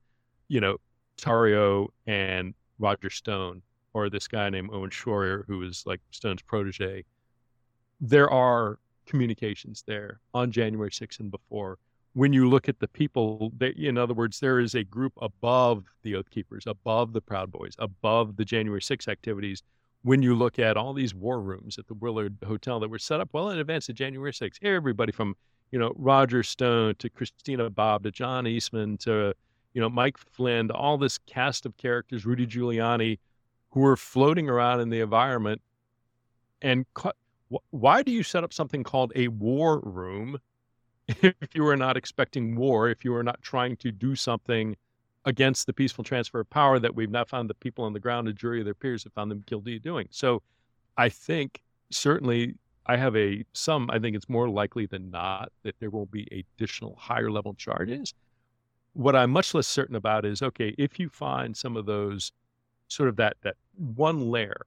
[0.48, 0.78] you know,
[1.16, 3.62] Tarrio and Roger Stone,
[3.94, 7.04] or this guy named Owen Schroyer, was like Stone's protege,
[8.00, 11.78] there are communications there on January 6th and before.
[12.14, 15.84] When you look at the people, they, in other words, there is a group above
[16.02, 19.62] the Oath Keepers, above the Proud Boys, above the January 6th activities.
[20.02, 23.20] When you look at all these war rooms at the Willard Hotel that were set
[23.20, 25.34] up well in advance of January 6th, everybody from
[25.72, 29.34] you know Roger Stone to Christina Bobb to John Eastman to
[29.74, 33.18] you know Mike Flynn, all this cast of characters, Rudy Giuliani,
[33.70, 35.60] who were floating around in the environment
[36.62, 36.86] and
[37.70, 40.38] why do you set up something called a war room
[41.08, 44.76] if you are not expecting war, if you are not trying to do something
[45.24, 48.28] against the peaceful transfer of power that we've not found the people on the ground,
[48.28, 50.08] a jury of their peers have found them guilty of doing?
[50.10, 50.42] So
[50.96, 52.54] I think certainly
[52.86, 56.46] I have a some, I think it's more likely than not that there will be
[56.56, 58.14] additional higher level charges.
[58.94, 62.32] What I'm much less certain about is okay, if you find some of those
[62.88, 64.66] sort of that that one layer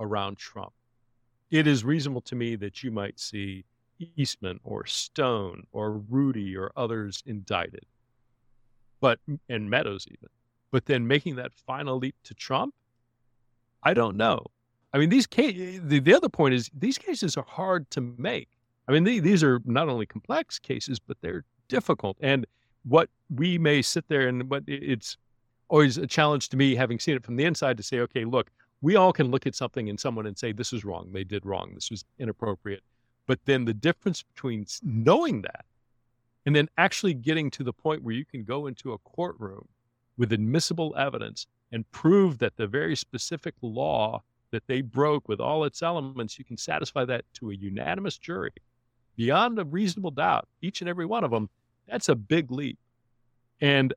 [0.00, 0.72] around Trump
[1.54, 3.64] it is reasonable to me that you might see
[4.16, 7.86] Eastman or Stone or Rudy or others indicted,
[9.00, 10.30] but and Meadows even.
[10.72, 12.74] But then making that final leap to Trump,
[13.84, 14.44] I don't know.
[14.92, 18.48] I mean, these case, the, the other point is these cases are hard to make.
[18.88, 22.16] I mean, they, these are not only complex cases, but they're difficult.
[22.20, 22.46] And
[22.82, 25.16] what we may sit there and what it's
[25.68, 28.50] always a challenge to me, having seen it from the inside, to say, okay, look,
[28.84, 31.08] we all can look at something in someone and say, this is wrong.
[31.10, 31.70] They did wrong.
[31.72, 32.82] This was inappropriate.
[33.26, 35.64] But then the difference between knowing that
[36.44, 39.66] and then actually getting to the point where you can go into a courtroom
[40.18, 45.64] with admissible evidence and prove that the very specific law that they broke with all
[45.64, 48.52] its elements, you can satisfy that to a unanimous jury
[49.16, 51.48] beyond a reasonable doubt, each and every one of them,
[51.88, 52.78] that's a big leap.
[53.62, 53.94] And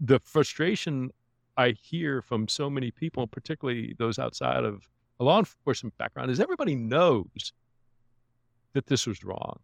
[0.00, 1.12] the frustration
[1.56, 4.88] I hear from so many people, particularly those outside of
[5.20, 7.52] a law enforcement background, is everybody knows
[8.72, 9.60] that this was wrong.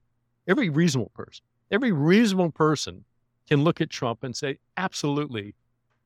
[0.47, 3.05] Every reasonable person, every reasonable person
[3.49, 5.55] can look at Trump and say, absolutely,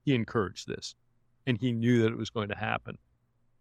[0.05, 0.94] he encouraged this
[1.47, 2.99] and he knew that it was going to happen.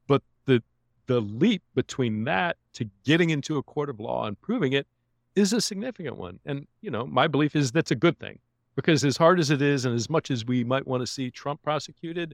[0.07, 0.63] But the
[1.05, 4.88] the leap between that to getting into a court of law and proving it
[5.36, 6.39] is a significant one.
[6.45, 8.39] And, you know, my belief is that's a good thing
[8.75, 11.29] because as hard as it is and as much as we might want to see
[11.29, 12.33] Trump prosecuted,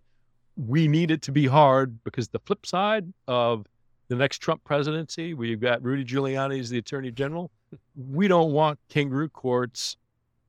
[0.55, 3.65] we need it to be hard because the flip side of
[4.07, 7.51] the next Trump presidency, we've got Rudy Giuliani as the attorney general.
[7.95, 9.97] We don't want kangaroo courts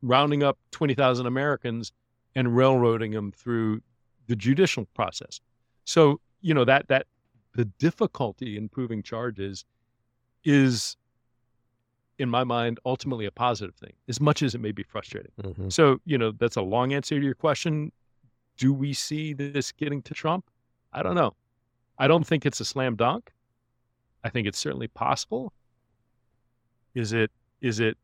[0.03, 1.92] rounding up 20,000 Americans
[2.35, 3.83] and railroading them through
[4.29, 5.40] the judicial process.
[5.85, 7.07] So, you know, that, that,
[7.55, 9.64] the difficulty in proving charges
[10.44, 10.96] is
[12.20, 15.33] in my mind, ultimately a positive thing, as much as it may be frustrating.
[15.42, 15.70] Mm-hmm.
[15.70, 17.92] So, you know, that's a long answer to your question.
[18.59, 20.44] Do we see this getting to Trump?
[20.92, 21.35] I don't know.
[21.98, 23.33] I don't think it's a slam dunk.
[24.22, 25.54] I think it's certainly possible.
[26.94, 27.30] Is it
[27.62, 27.96] is it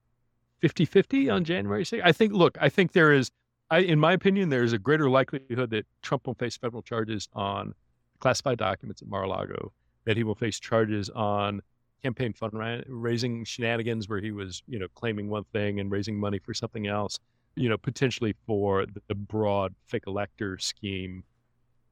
[0.62, 2.00] 50-50 on January 6th?
[2.02, 3.30] I think look, I think there is
[3.70, 7.28] I in my opinion there is a greater likelihood that Trump will face federal charges
[7.34, 7.74] on
[8.20, 9.72] classified documents at Mar-a-Lago,
[10.06, 11.60] that he will face charges on
[12.06, 16.54] campaign fundraising shenanigans where he was, you know, claiming one thing and raising money for
[16.54, 17.18] something else,
[17.56, 21.24] you know, potentially for the broad fake elector scheme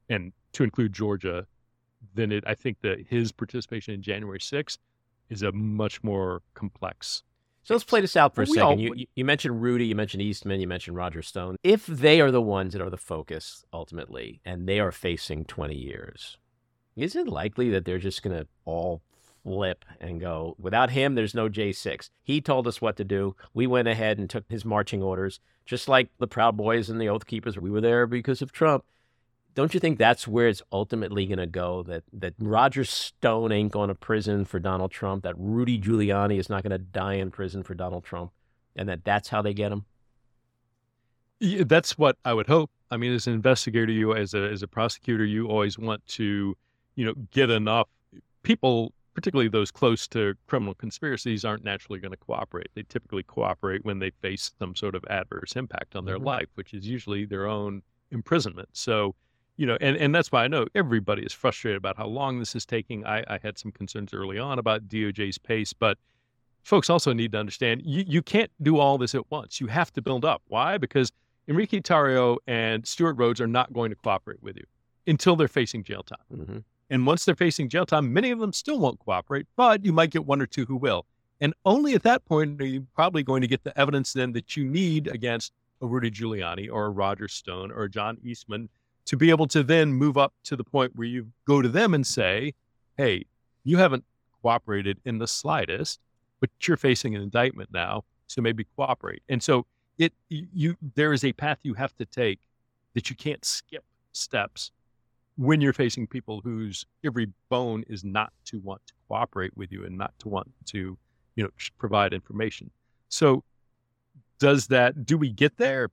[0.09, 1.45] and to include Georgia,
[2.13, 4.77] then it, I think that his participation in January 6th
[5.29, 7.23] is a much more complex.
[7.63, 8.63] So let's play this out for a second.
[8.63, 11.57] All, you, you mentioned Rudy, you mentioned Eastman, you mentioned Roger Stone.
[11.63, 15.75] If they are the ones that are the focus ultimately, and they are facing 20
[15.75, 16.37] years,
[16.95, 19.01] is it likely that they're just going to all
[19.45, 22.09] flip and go, without him, there's no J6.
[22.23, 23.35] He told us what to do.
[23.53, 27.09] We went ahead and took his marching orders, just like the Proud Boys and the
[27.09, 27.57] Oath Keepers.
[27.57, 28.83] We were there because of Trump.
[29.53, 31.83] Don't you think that's where it's ultimately going to go?
[31.83, 35.23] That that Roger Stone ain't going to prison for Donald Trump.
[35.23, 38.31] That Rudy Giuliani is not going to die in prison for Donald Trump,
[38.75, 39.85] and that that's how they get him.
[41.39, 42.69] Yeah, that's what I would hope.
[42.91, 46.57] I mean, as an investigator, you as a as a prosecutor, you always want to,
[46.95, 47.87] you know, get enough
[48.43, 52.67] people particularly those close to criminal conspiracies, aren't naturally going to cooperate.
[52.75, 56.25] They typically cooperate when they face some sort of adverse impact on their mm-hmm.
[56.25, 58.69] life, which is usually their own imprisonment.
[58.73, 59.15] So,
[59.55, 62.55] you know, and, and that's why I know everybody is frustrated about how long this
[62.55, 63.05] is taking.
[63.05, 65.97] I, I had some concerns early on about DOJ's pace, but
[66.63, 69.61] folks also need to understand you, you can't do all this at once.
[69.61, 70.41] You have to build up.
[70.47, 70.77] Why?
[70.77, 71.13] Because
[71.47, 74.65] Enrique Tarrio and Stewart Rhodes are not going to cooperate with you
[75.07, 76.17] until they're facing jail time.
[76.33, 76.57] Mm-hmm.
[76.89, 80.11] And once they're facing jail time, many of them still won't cooperate, but you might
[80.11, 81.05] get one or two who will.
[81.41, 84.55] And only at that point are you probably going to get the evidence then that
[84.55, 88.69] you need against a Rudy Giuliani or a Roger Stone or a John Eastman
[89.05, 91.93] to be able to then move up to the point where you go to them
[91.93, 92.53] and say,
[92.97, 93.25] hey,
[93.63, 94.03] you haven't
[94.41, 95.99] cooperated in the slightest,
[96.39, 99.23] but you're facing an indictment now, so maybe cooperate.
[99.29, 99.65] And so
[99.97, 102.39] it you there is a path you have to take
[102.93, 104.71] that you can't skip steps
[105.37, 109.85] when you're facing people whose every bone is not to want to cooperate with you
[109.85, 110.97] and not to want to,
[111.35, 112.71] you know, provide information.
[113.09, 113.43] So,
[114.39, 115.05] does that?
[115.05, 115.89] Do we get there?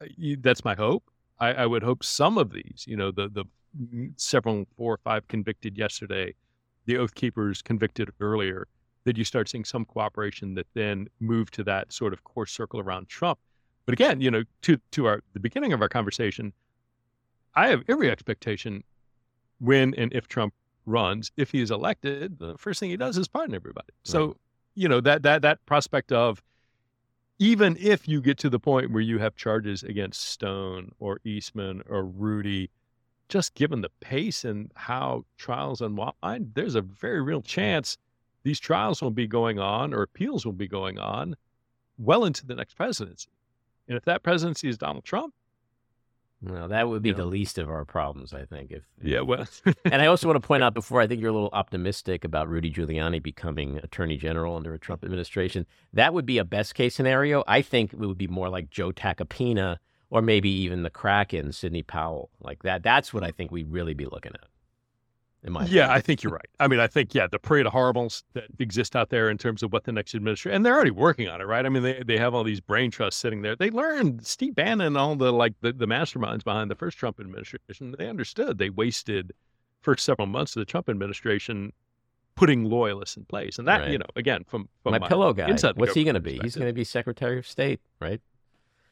[0.00, 0.06] Uh,
[0.40, 1.04] that's my hope.
[1.38, 3.44] I, I would hope some of these, you know, the the
[4.16, 6.34] several four or five convicted yesterday,
[6.86, 8.68] the Oath Keepers convicted earlier,
[9.04, 12.80] that you start seeing some cooperation that then move to that sort of core circle
[12.80, 13.38] around Trump.
[13.84, 16.52] But again, you know, to to our the beginning of our conversation,
[17.56, 18.84] I have every expectation
[19.58, 23.26] when and if Trump runs, if he is elected, the first thing he does is
[23.26, 23.88] pardon everybody.
[24.04, 24.36] So,
[24.74, 26.42] you know, that that that prospect of
[27.38, 31.82] even if you get to the point where you have charges against Stone or Eastman
[31.88, 32.70] or Rudy,
[33.28, 37.98] just given the pace and how trials unwind, there's a very real chance
[38.42, 41.36] these trials will be going on or appeals will be going on
[41.98, 43.28] well into the next presidency.
[43.88, 45.34] And if that presidency is Donald Trump,
[46.42, 48.70] no, that would be the least of our problems, I think.
[48.70, 49.46] If yeah, well,
[49.84, 52.48] and I also want to point out before I think you're a little optimistic about
[52.48, 55.66] Rudy Giuliani becoming Attorney General under a Trump administration.
[55.92, 57.42] That would be a best case scenario.
[57.46, 59.78] I think it would be more like Joe Tacopina
[60.10, 62.82] or maybe even the Kraken, Sidney Powell, like that.
[62.82, 64.46] That's what I think we'd really be looking at
[65.46, 65.90] yeah, opinion.
[65.90, 66.48] I think you're right.
[66.60, 69.62] I mean, I think yeah, the parade of horribles that exist out there in terms
[69.62, 71.64] of what the next administration, and they're already working on it, right?
[71.64, 73.56] I mean, they they have all these brain trusts sitting there.
[73.56, 77.20] They learned Steve Bannon, and all the like the, the masterminds behind the first Trump
[77.20, 77.94] administration.
[77.98, 79.32] They understood they wasted
[79.82, 81.72] first several months of the Trump administration
[82.34, 83.90] putting loyalists in place, and that right.
[83.90, 86.38] you know, again, from, from my, my pillow guy, what's he going to be?
[86.42, 88.20] He's going to be Secretary of State, right?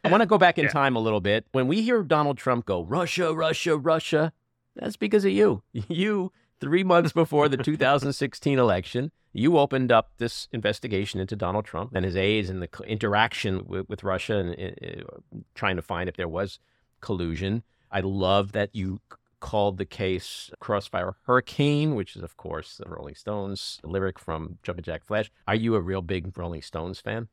[0.03, 0.71] I want to go back in yeah.
[0.71, 1.47] time a little bit.
[1.53, 4.33] When we hear Donald Trump go Russia, Russia, Russia,
[4.77, 5.63] that's because of you.
[5.89, 11.93] You three months before the 2016 election, you opened up this investigation into Donald Trump
[11.95, 16.17] and his aides and the interaction with, with Russia and uh, trying to find if
[16.17, 16.59] there was
[17.01, 17.63] collusion.
[17.91, 19.01] I love that you
[19.41, 24.85] called the case Crossfire Hurricane, which is, of course, the Rolling Stones lyric from Jumpin'
[24.85, 25.31] Jack Flash.
[25.47, 27.29] Are you a real big Rolling Stones fan?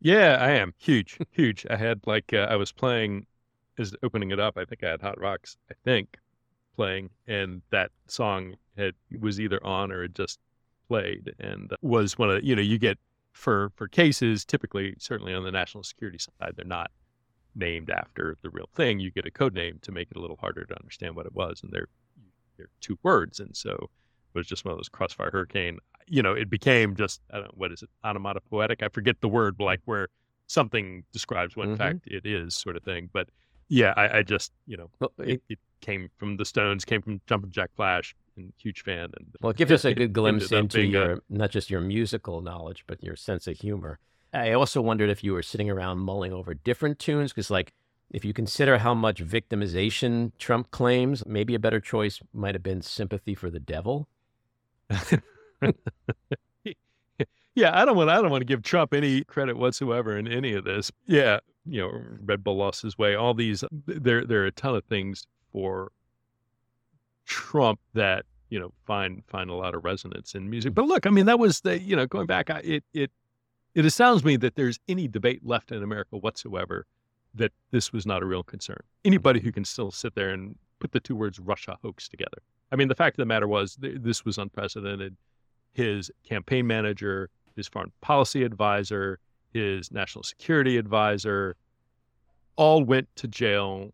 [0.00, 0.72] Yeah, I am.
[0.78, 1.66] Huge, huge.
[1.68, 3.26] I had like, uh, I was playing,
[3.76, 6.16] is opening it up, I think I had Hot Rocks, I think,
[6.76, 10.38] playing, and that song had was either on or had just
[10.88, 12.98] played and was one of the, you know, you get
[13.32, 16.90] for for cases typically certainly on the national security side they're not
[17.54, 20.36] named after the real thing you get a code name to make it a little
[20.38, 21.88] harder to understand what it was and they're
[22.56, 26.32] they're two words and so it was just one of those crossfire hurricane you know
[26.32, 29.80] it became just I don't know what is it onomatopoetic I forget the word like
[29.84, 30.08] where
[30.46, 31.76] something describes what in Mm-hmm.
[31.76, 33.28] fact it is sort of thing but
[33.68, 37.02] yeah I, I just you know Well, it, it, it came from the Stones came
[37.02, 40.52] from Jumpin' Jack Flash and huge fan and well, it gives us a good glimpse
[40.52, 43.98] into being a- your not just your musical knowledge, but your sense of humor.
[44.32, 47.72] I also wondered if you were sitting around mulling over different tunes, because, like,
[48.10, 52.82] if you consider how much victimization Trump claims, maybe a better choice might have been
[52.82, 54.08] "Sympathy for the Devil."
[57.54, 60.54] yeah, I don't want I don't want to give Trump any credit whatsoever in any
[60.54, 60.90] of this.
[61.06, 63.14] Yeah, you know, Red Bull lost his way.
[63.14, 65.92] All these there there are a ton of things for
[67.26, 70.74] Trump that you know find find a lot of resonance in music.
[70.74, 73.10] But look, I mean, that was the you know going back, I, it it
[73.74, 76.86] it astounds me that there's any debate left in America whatsoever
[77.34, 78.80] that this was not a real concern.
[79.04, 82.42] Anybody who can still sit there and put the two words Russia hoax together.
[82.72, 85.16] I mean, the fact of the matter was th- this was unprecedented.
[85.72, 89.20] His campaign manager, his foreign policy advisor,
[89.52, 91.56] his national security advisor,
[92.56, 93.92] all went to jail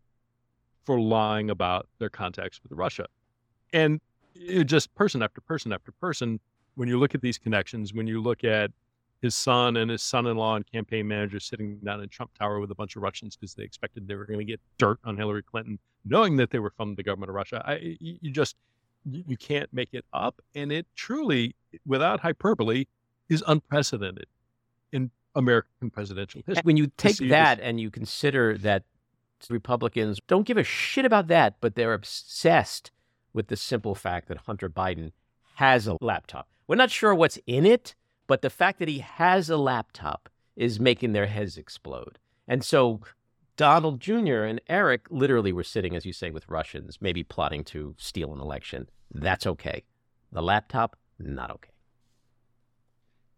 [0.87, 3.05] for lying about their contacts with Russia.
[3.73, 3.99] And
[4.65, 6.39] just person after person after person,
[6.75, 8.71] when you look at these connections, when you look at
[9.21, 12.75] his son and his son-in-law and campaign manager sitting down in Trump Tower with a
[12.75, 15.77] bunch of Russians because they expected they were going to get dirt on Hillary Clinton,
[16.05, 17.61] knowing that they were from the government of Russia.
[17.65, 18.55] I, you just
[19.03, 21.53] you can't make it up, and it truly,
[21.85, 22.85] without hyperbole,
[23.27, 24.27] is unprecedented
[24.93, 26.61] in American presidential history.
[26.63, 28.83] When you take see this- that and you consider that
[29.49, 32.91] Republicans don't give a shit about that, but they're obsessed
[33.33, 35.11] with the simple fact that Hunter Biden
[35.55, 36.47] has a laptop.
[36.67, 37.95] We're not sure what's in it,
[38.27, 42.17] but the fact that he has a laptop is making their heads explode.
[42.47, 43.01] And so
[43.55, 44.43] Donald Jr.
[44.43, 48.39] and Eric literally were sitting, as you say, with Russians, maybe plotting to steal an
[48.39, 48.89] election.
[49.11, 49.83] That's okay.
[50.31, 51.69] The laptop, not okay.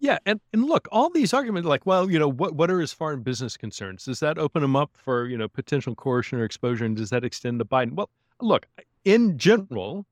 [0.01, 2.93] Yeah, and, and look, all these arguments like, well, you know, what what are his
[2.93, 4.05] foreign business concerns?
[4.05, 7.25] Does that open him up for, you know, potential coercion or exposure and does that
[7.25, 7.93] extend to Biden?
[7.93, 8.09] Well,
[8.39, 8.65] look,
[9.03, 10.05] in general,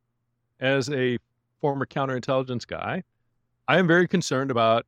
[0.59, 1.17] as a
[1.61, 3.03] former counterintelligence guy,
[3.69, 4.85] I am very concerned about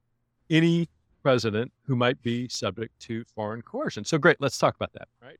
[0.49, 0.89] any
[1.23, 4.03] president who might be subject to foreign coercion.
[4.03, 5.37] So great, let's talk about that, right?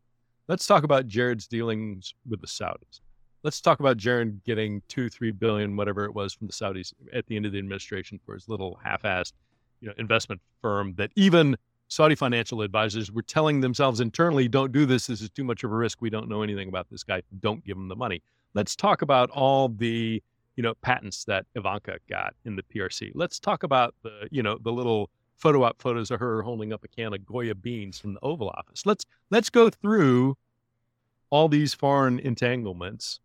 [0.47, 3.01] Let's talk about Jared's dealings with the Saudis.
[3.43, 7.25] Let's talk about Jared getting two, three billion, whatever it was, from the Saudis at
[7.27, 9.33] the end of the administration for his little half-assed
[9.81, 11.55] you know, investment firm that even
[11.87, 15.07] Saudi financial advisors were telling themselves internally, don't do this.
[15.07, 16.01] This is too much of a risk.
[16.01, 17.23] We don't know anything about this guy.
[17.39, 18.21] Don't give him the money.
[18.53, 20.21] Let's talk about all the,
[20.55, 23.11] you know, patents that Ivanka got in the PRC.
[23.15, 26.83] Let's talk about the, you know, the little photo op photos of her holding up
[26.83, 28.85] a can of Goya beans from the Oval Office.
[28.85, 30.37] Let's let's go through
[31.29, 33.19] all these foreign entanglements.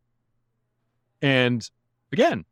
[1.20, 1.68] And
[2.12, 2.44] again,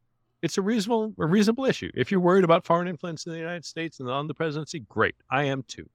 [0.42, 1.90] it's a reasonable a reasonable issue.
[1.94, 5.14] If you're worried about foreign influence in the United States and on the presidency, great.
[5.30, 5.88] I am too.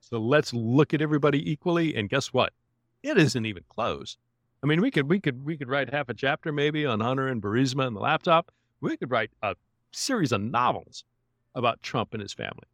[0.00, 1.94] So let's look at everybody equally.
[1.96, 2.52] And guess what?
[3.02, 4.16] It isn't even close.
[4.62, 7.28] I mean, we could we could we could write half a chapter maybe on Hunter
[7.28, 8.52] and Burisma and the laptop.
[8.80, 9.56] We could write a
[9.92, 11.04] series of novels
[11.54, 12.66] about Trump and his family.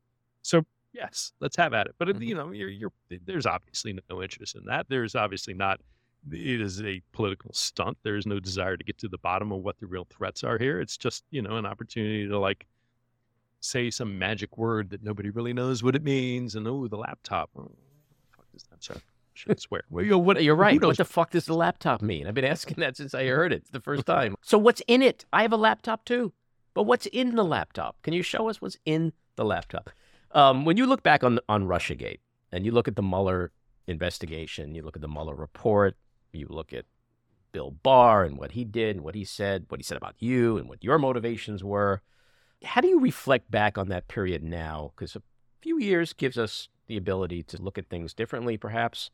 [0.42, 1.94] So yes, let's have at it.
[1.98, 2.26] But Mhm.
[2.26, 2.92] you know, you're, you're
[3.26, 4.86] there's obviously no interest in that.
[4.88, 5.80] There's obviously not.
[6.32, 7.98] It is a political stunt.
[8.02, 10.58] There is no desire to get to the bottom of what the real threats are
[10.58, 10.80] here.
[10.80, 12.66] It's just you know an opportunity to like
[13.60, 17.50] say some magic word that nobody really knows what it means, and oh, the laptop.
[17.56, 17.70] Oh,
[18.36, 19.02] fuck does that sound?
[19.34, 19.82] Should swear.
[19.90, 20.82] Well, you know, what, You're right.
[20.82, 22.26] What the fuck does the laptop mean?
[22.26, 23.70] I've been asking that since I heard it.
[23.70, 24.34] The first time.
[24.42, 25.24] So what's in it?
[25.32, 26.32] I have a laptop too.
[26.74, 28.02] But what's in the laptop?
[28.02, 29.90] Can you show us what's in the laptop?
[30.32, 32.18] Um, when you look back on on RussiaGate
[32.52, 33.52] and you look at the Mueller
[33.86, 35.96] investigation, you look at the Mueller report,
[36.32, 36.84] you look at
[37.52, 40.58] Bill Barr and what he did and what he said, what he said about you
[40.58, 42.02] and what your motivations were.
[42.64, 44.92] How do you reflect back on that period now?
[44.94, 45.22] Because a
[45.60, 49.10] few years gives us the ability to look at things differently, perhaps.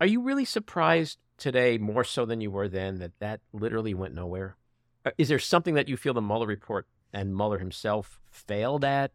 [0.00, 4.14] Are you really surprised today, more so than you were then, that that literally went
[4.14, 4.56] nowhere?
[5.04, 9.12] Uh, Is there something that you feel the Mueller report and Mueller himself failed at?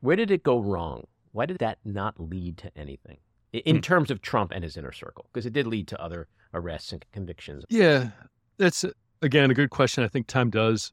[0.00, 1.06] Where did it go wrong?
[1.32, 3.18] Why did that not lead to anything
[3.52, 3.80] in Hmm.
[3.80, 5.26] terms of Trump and his inner circle?
[5.32, 7.64] Because it did lead to other arrests and convictions.
[7.68, 8.08] Yeah,
[8.56, 8.90] that's uh,
[9.22, 10.02] again, a good question.
[10.04, 10.92] I think time does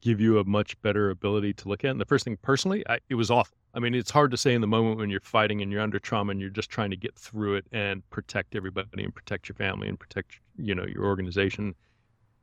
[0.00, 1.90] give you a much better ability to look at.
[1.92, 3.56] And the first thing, personally, I, it was awful.
[3.74, 5.98] I mean, it's hard to say in the moment when you're fighting and you're under
[5.98, 9.54] trauma and you're just trying to get through it and protect everybody and protect your
[9.54, 11.74] family and protect, you know, your organization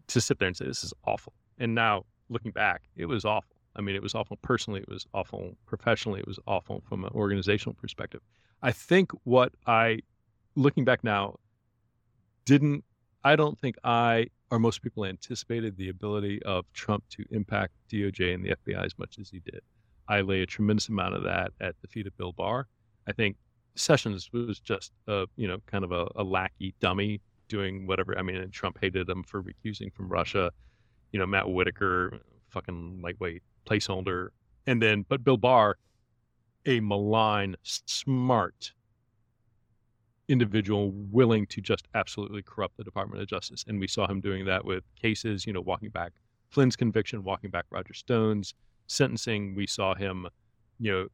[0.08, 1.34] to sit there and say, this is awful.
[1.60, 3.56] And now looking back, it was awful.
[3.76, 4.80] I mean, it was awful personally.
[4.80, 6.20] It was awful professionally.
[6.22, 8.22] It was awful from an organizational perspective.
[8.62, 10.00] I think what I,
[10.56, 11.36] looking back now,
[12.50, 12.84] didn't,
[13.24, 18.34] I don't think I or most people anticipated the ability of Trump to impact DOJ
[18.34, 19.62] and the FBI as much as he did.
[20.08, 22.68] I lay a tremendous amount of that at the feet of Bill Barr.
[23.08, 23.38] I think
[23.76, 28.18] Sessions was just a, you know, kind of a, a lackey dummy doing whatever.
[28.18, 30.52] I mean, and Trump hated him for recusing from Russia.
[31.12, 32.20] You know, Matt Whitaker,
[32.50, 34.30] fucking lightweight placeholder.
[34.66, 35.78] And then, but Bill Barr,
[36.66, 38.74] a malign, smart
[40.30, 43.66] individual willing to just absolutely corrupt the Department of Justice.
[43.68, 46.14] And we saw him doing that with cases, you know, walking back
[46.50, 48.54] Flynn's conviction, walking back Roger Stone's
[48.88, 49.56] sentencing.
[49.56, 50.28] We saw him,
[50.80, 51.08] you know,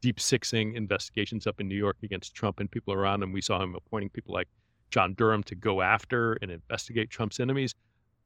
[0.00, 3.32] deep sixing investigations up in New York against Trump and people around him.
[3.32, 4.48] We saw him appointing people like
[4.90, 7.74] John Durham to go after and investigate Trump's enemies.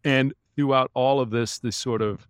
[0.05, 2.27] And throughout all of this, this sort of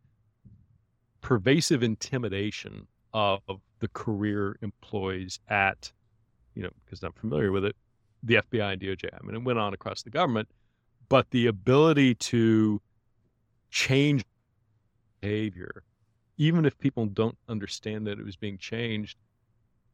[1.22, 3.40] pervasive intimidation of
[3.80, 5.92] the career employees at
[6.58, 7.76] you know, because I'm familiar with it,
[8.24, 9.10] the FBI and DOJ.
[9.14, 10.48] I mean, it went on across the government,
[11.08, 12.82] but the ability to
[13.70, 14.24] change
[15.20, 15.84] behavior,
[16.36, 19.16] even if people don't understand that it was being changed.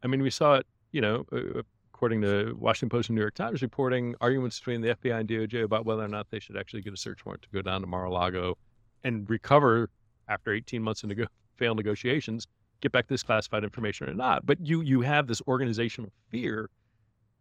[0.03, 1.61] I mean, we saw it, you know, uh,
[1.93, 5.65] according to Washington Post and New York Times reporting arguments between the FBI and DOJ
[5.65, 7.87] about whether or not they should actually get a search warrant to go down to
[7.87, 8.57] Mar-a-Lago
[9.05, 9.91] and recover
[10.29, 11.27] after 18 months of nego-
[11.59, 12.47] failed negotiations
[12.85, 14.47] get back this classified information or not.
[14.47, 16.71] But you you have this organizational fear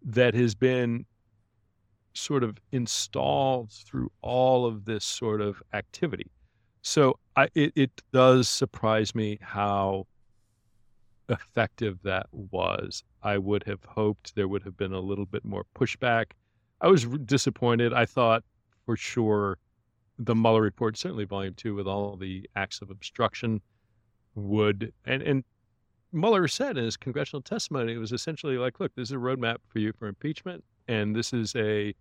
[0.06, 1.06] that has been
[2.14, 6.32] sort of installed through all of this sort of activity.
[6.82, 10.08] So I, it, it does surprise me how
[11.30, 13.04] effective that was.
[13.22, 16.32] I would have hoped there would have been a little bit more pushback.
[16.82, 17.94] I was disappointed.
[17.94, 18.44] I thought
[18.86, 19.58] for sure
[20.20, 23.62] the Mueller report, certainly volume two, with all the acts of obstruction,
[24.36, 25.44] would and and
[26.12, 29.58] Mueller said in his congressional testimony it was essentially like, look, this is a roadmap
[29.68, 31.94] for you for impeachment, and this is a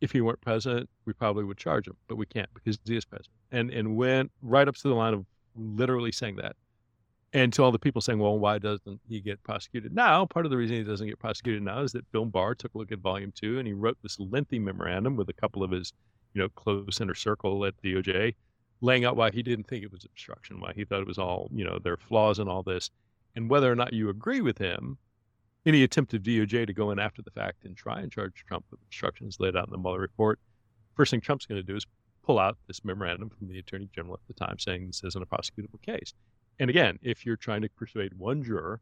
[0.00, 3.04] if he weren't president, we probably would charge him, but we can't because he is
[3.04, 3.32] president.
[3.52, 6.56] And and went right up to the line of literally saying that.
[7.32, 10.24] And to all the people saying, well, why doesn't he get prosecuted now?
[10.26, 12.78] Part of the reason he doesn't get prosecuted now is that Bill Barr took a
[12.78, 15.92] look at volume two and he wrote this lengthy memorandum with a couple of his,
[16.34, 18.34] you know, close inner circle at DOJ
[18.80, 21.48] laying out why he didn't think it was obstruction, why he thought it was all,
[21.52, 22.90] you know, there are flaws in all this,
[23.34, 24.98] and whether or not you agree with him,
[25.64, 28.64] any attempt of DOJ to go in after the fact and try and charge Trump
[28.70, 30.38] with obstructions laid out in the Mueller report,
[30.94, 31.86] first thing Trump's going to do is
[32.24, 35.26] pull out this memorandum from the Attorney General at the time saying this isn't a
[35.26, 36.12] prosecutable case.
[36.58, 38.80] And again, if you're trying to persuade one juror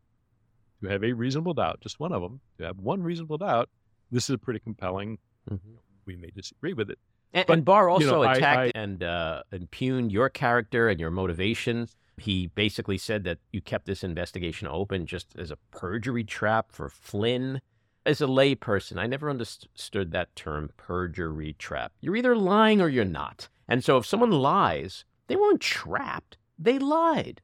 [0.82, 3.68] to have a reasonable doubt, just one of them, to have one reasonable doubt,
[4.10, 5.18] this is a pretty compelling.
[5.50, 5.74] Mm-hmm.
[6.06, 6.98] We may disagree with it,
[7.34, 10.88] and, but, and Barr also you know, attacked I, I, and uh, impugned your character
[10.88, 11.96] and your motivations.
[12.16, 16.88] He basically said that you kept this investigation open just as a perjury trap for
[16.88, 17.60] Flynn.
[18.06, 21.92] As a layperson, I never understood that term, perjury trap.
[22.00, 23.48] You're either lying or you're not.
[23.66, 27.40] And so if someone lies, they weren't trapped, they lied.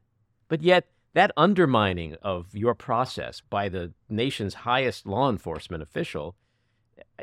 [0.49, 6.37] But yet, that undermining of your process by the nation's highest law enforcement official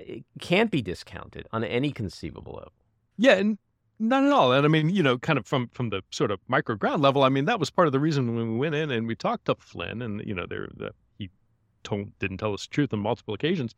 [0.06, 2.74] it can't be discounted on any conceivable level.
[3.18, 3.58] Yeah, and
[4.00, 4.52] not at all.
[4.52, 7.24] And I mean, you know, kind of from from the sort of micro ground level,
[7.24, 9.46] I mean, that was part of the reason when we went in and we talked
[9.46, 11.30] to Flynn, and you know, there the, he
[11.84, 13.74] told didn't tell us the truth on multiple occasions.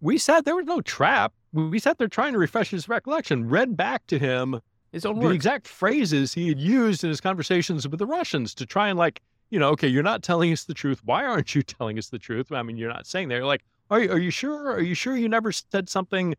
[0.00, 1.32] We sat there was no trap.
[1.52, 4.60] We sat there trying to refresh his recollection, read back to him
[4.92, 5.34] his own the words.
[5.34, 9.22] exact phrases he had used in his conversations with the Russians to try and like,
[9.50, 11.00] you know, okay, you're not telling us the truth.
[11.04, 12.52] Why aren't you telling us the truth?
[12.52, 13.36] I mean, you're not saying that.
[13.36, 14.72] You're like, are you, are you sure?
[14.72, 16.34] Are you sure you never said something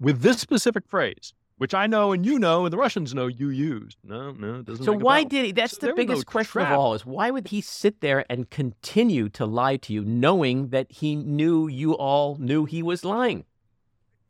[0.00, 3.50] with this specific phrase, which I know and you know and the Russians know you
[3.50, 3.96] used?
[4.02, 4.84] No, no, it doesn't.
[4.84, 5.52] So why did he?
[5.52, 6.72] That's so the biggest no question trap.
[6.72, 10.70] of all: is why would he sit there and continue to lie to you, knowing
[10.70, 13.44] that he knew you all knew he was lying?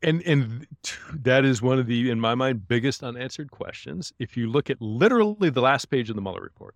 [0.03, 0.67] And and
[1.13, 4.13] that is one of the, in my mind, biggest unanswered questions.
[4.19, 6.75] If you look at literally the last page of the Mueller report,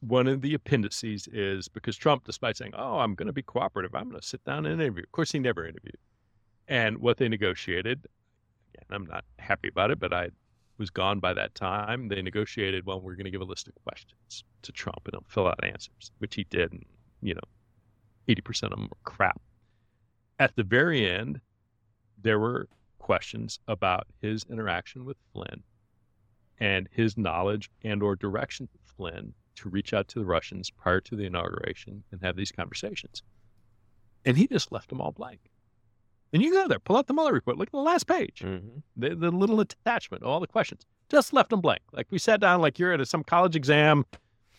[0.00, 3.94] one of the appendices is because Trump, despite saying, "Oh, I'm going to be cooperative,
[3.94, 5.98] I'm going to sit down and interview," of course he never interviewed.
[6.68, 8.06] And what they negotiated,
[8.74, 10.30] again, I'm not happy about it, but I
[10.78, 12.08] was gone by that time.
[12.08, 15.24] They negotiated, well, we're going to give a list of questions to Trump and he'll
[15.28, 16.72] fill out answers, which he did.
[16.72, 16.84] And,
[17.20, 17.40] you know,
[18.28, 19.40] 80% of them were crap.
[20.38, 21.40] At the very end,
[22.22, 22.68] there were
[22.98, 25.62] questions about his interaction with Flynn
[26.58, 31.00] and his knowledge and or direction to Flynn to reach out to the Russians prior
[31.02, 33.22] to the inauguration and have these conversations.
[34.24, 35.40] And he just left them all blank.
[36.32, 38.78] And you go there, pull out the Mueller report, look at the last page, Mm-hmm.
[38.96, 41.80] the, the little attachment, all the questions, just left them blank.
[41.92, 44.04] Like we sat down, like you're at a, some college exam,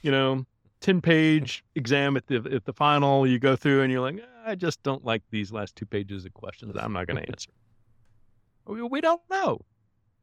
[0.01, 0.45] you know,
[0.81, 4.49] 10 page exam at the, at the final, you go through and you're like, "Ah,
[4.51, 6.73] I just don't like these last two pages of questions.
[6.79, 7.51] I'm not going to answer.
[8.65, 9.59] we, we don't know.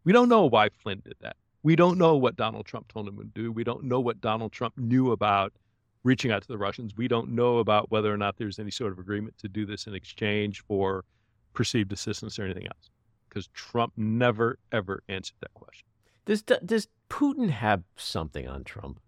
[0.02, 1.36] We don't know why Flynn did that.
[1.66, 3.50] We don't know what Donald Trump told him to do.
[3.50, 5.52] We don't know what Donald Trump knew about
[6.04, 6.96] reaching out to the Russians.
[6.96, 9.88] We don't know about whether or not there's any sort of agreement to do this
[9.88, 11.04] in exchange for
[11.54, 12.90] perceived assistance or anything else.
[13.28, 15.88] Because Trump never, ever answered that question.
[16.24, 19.00] Does does Putin have something on Trump?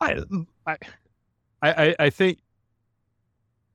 [0.00, 0.76] Mm, I,
[1.62, 2.40] I, I, I think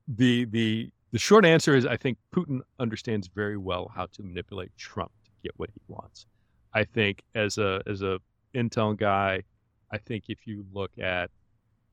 [0.06, 4.76] the the the short answer is I think Putin understands very well how to manipulate
[4.76, 6.26] Trump to get what he wants.
[6.72, 8.20] I think as a as a
[8.54, 9.42] intel guy,
[9.90, 11.30] I think if you look at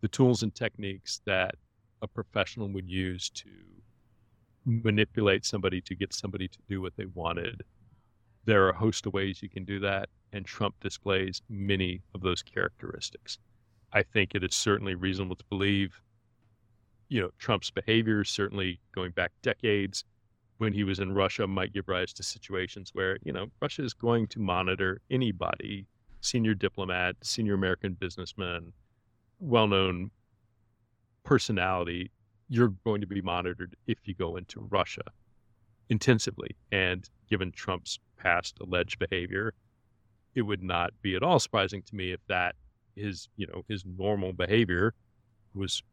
[0.02, 1.56] the tools and techniques that
[2.02, 3.50] a professional would use to
[4.66, 7.64] manipulate somebody to get somebody to do what they wanted,
[8.46, 12.22] there are a host of ways you can do that, and Trump displays many of
[12.22, 13.40] those characteristics.
[13.94, 16.02] I think it is certainly reasonable to believe,
[17.10, 20.04] you know, Trump's behavior, certainly going back decades
[20.58, 23.94] when he was in Russia, might give rise to situations where, you know, Russia is
[23.94, 25.86] going to monitor anybody,
[26.22, 28.74] senior diplomat, senior American businessman,
[29.40, 30.12] well known
[31.24, 32.12] personality.
[32.50, 35.04] You're going to be monitored if you go into Russia
[35.90, 36.56] intensively.
[36.72, 39.54] And given Trump's past alleged behavior,
[40.36, 42.56] it would not be at all surprising to me if that
[42.96, 44.94] his you know his normal behavior
[45.54, 45.84] was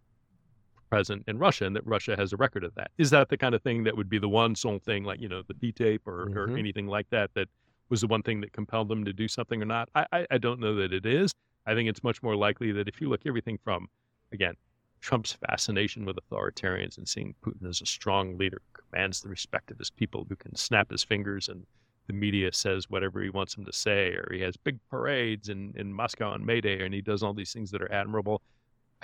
[0.95, 2.91] present in Russia and that Russia has a record of that.
[2.99, 5.29] Is that the kind of thing that would be the one sole thing like you
[5.29, 6.37] know the P tape or, Mhm.
[6.37, 7.49] or anything like that that
[7.89, 9.89] was the one thing that compelled them to do something or not?
[9.95, 11.33] I, I I don't know that it is.
[11.67, 13.89] I think it's much more likely that if you look everything from
[14.33, 14.55] again
[15.01, 19.79] Trump's fascination with authoritarians and seeing Putin as a strong leader commands the respect of
[19.79, 21.67] his people who can snap his fingers and
[22.07, 25.73] the media says whatever he wants him to say, or he has big parades in,
[25.77, 28.43] in Moscow on May Day, and he does all these things that are admirable.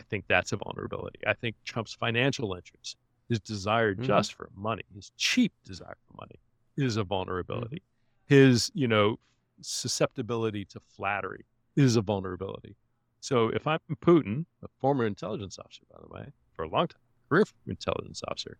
[0.00, 1.20] I think that's a vulnerability.
[1.26, 2.96] I think Trump's financial interests,
[3.28, 4.02] his desire Mhm.
[4.04, 6.40] just for money, his cheap desire for money,
[6.76, 7.82] is a vulnerability.
[8.26, 9.18] His, you know,
[9.60, 11.44] susceptibility to flattery
[11.76, 12.76] is a vulnerability.
[13.20, 17.00] So if I'm Putin, a former intelligence officer, by the way, for a long time,
[17.28, 18.56] career intelligence officer,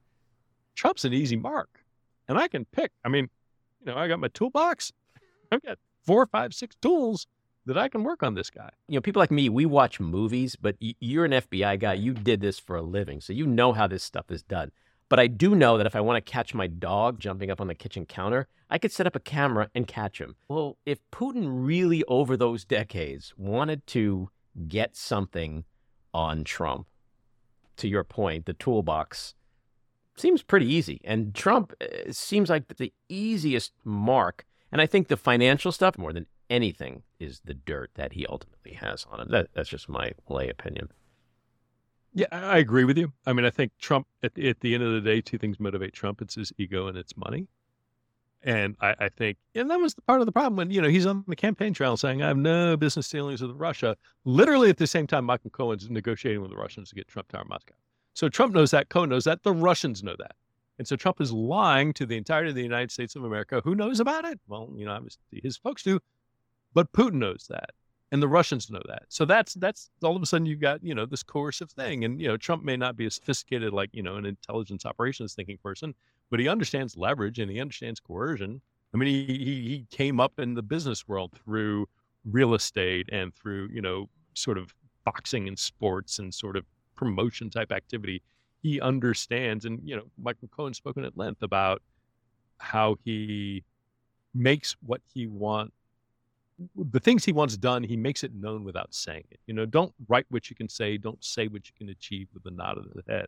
[0.75, 1.85] Trump's an easy mark.
[2.29, 2.93] And I can pick.
[3.05, 3.31] I mean,
[3.81, 4.93] you know, I got my toolbox.
[5.53, 7.27] I've got four, five, six tools
[7.73, 8.71] that I can work on this guy.
[8.89, 11.95] You know, people like me, we watch movies, but you're an FBI guy.
[11.95, 14.73] You did this for a living, so you know how this stuff is done.
[15.09, 17.67] But I do know that if I want to catch my dog jumping up on
[17.67, 20.37] the kitchen counter, I could set up a camera and catch him.
[20.49, 24.31] Well, if Putin really, over those decades, wanted to
[24.69, 25.65] get something
[26.15, 26.87] on Trump,
[27.79, 29.35] to your point, the toolbox
[30.17, 31.01] seems pretty easy.
[31.03, 34.45] And Trump uh, seems like the easiest mark.
[34.71, 38.73] And I think the financial stuff, more than anything, is the dirt that he ultimately
[38.73, 39.29] has on him.
[39.31, 40.89] That, that's just my lay opinion.
[42.13, 43.13] Yeah, I agree with you.
[43.25, 45.61] I mean, I think Trump, at the, at the end of the day, two things
[45.61, 47.47] motivate Trump it's his ego and it's money.
[48.43, 50.89] And I, I think, and that was the part of the problem when, you know,
[50.89, 53.97] he's on the campaign trail saying, I have no business dealings with Russia.
[54.25, 57.45] Literally at the same time, Michael Cohen's negotiating with the Russians to get Trump to
[57.45, 57.75] Moscow.
[58.15, 60.35] So Trump knows that, Cohen knows that, the Russians know that.
[60.79, 63.61] And so Trump is lying to the entirety of the United States of America.
[63.63, 64.41] Who knows about it?
[64.49, 66.01] Well, you know, obviously his folks do,
[66.75, 67.71] but Putin knows that.
[68.13, 69.05] And the Russians know that.
[69.09, 72.05] So that's that's all of a sudden you've got, you know, this coercive thing.
[72.05, 75.35] And, you know, Trump may not be as sophisticated like, you know, an intelligence operations
[75.35, 75.95] thinking person,
[76.29, 78.61] but he understands leverage and he understands coercion.
[78.93, 81.87] I mean, he, he he came up in the business world through
[82.25, 86.65] real estate and through, you know, sort of boxing and sports and sort of
[86.97, 88.23] promotion type activity.
[88.63, 91.81] He understands, and you know, Michael Cohen spoken at length about
[92.59, 93.63] how he
[94.35, 95.75] makes what he wants
[96.77, 99.41] the things he wants done, he makes it known without saying it.
[99.47, 102.45] You know, don't write what you can say, don't say what you can achieve with
[102.47, 103.27] a nod of the head.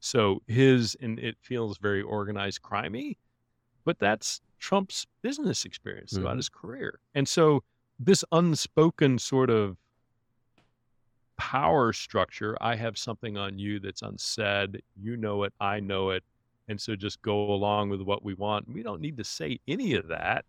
[0.00, 3.16] So his and it feels very organized crimey,
[3.84, 6.38] but that's Trump's business experience throughout Mhm.
[6.38, 7.00] his career.
[7.14, 7.62] And so
[7.98, 9.76] this unspoken sort of
[11.36, 16.24] power structure, I have something on you that's unsaid, you know it, I know it,
[16.68, 18.68] and so just go along with what we want.
[18.68, 20.44] We don't need to say any of that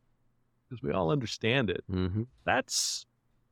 [0.74, 1.84] because we all understand it.
[1.92, 2.24] Mm-hmm.
[2.46, 3.06] That's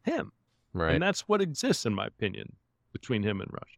[0.04, 0.32] him.
[0.74, 0.94] Right.
[0.94, 2.54] And that's what exists, in my opinion,
[2.94, 3.78] between him and Russia.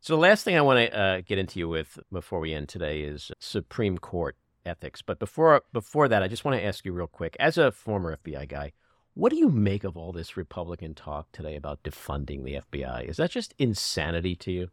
[0.00, 2.68] So the last thing I want to uh, get into you with before we end
[2.68, 5.02] today is Supreme Court ethics.
[5.02, 8.16] But before before that, I just want to ask you real quick, as a former
[8.16, 8.72] FBI guy,
[9.14, 13.08] What do you make of all this Republican talk today about defunding the FBI?
[13.08, 14.68] Is that just insanity to you?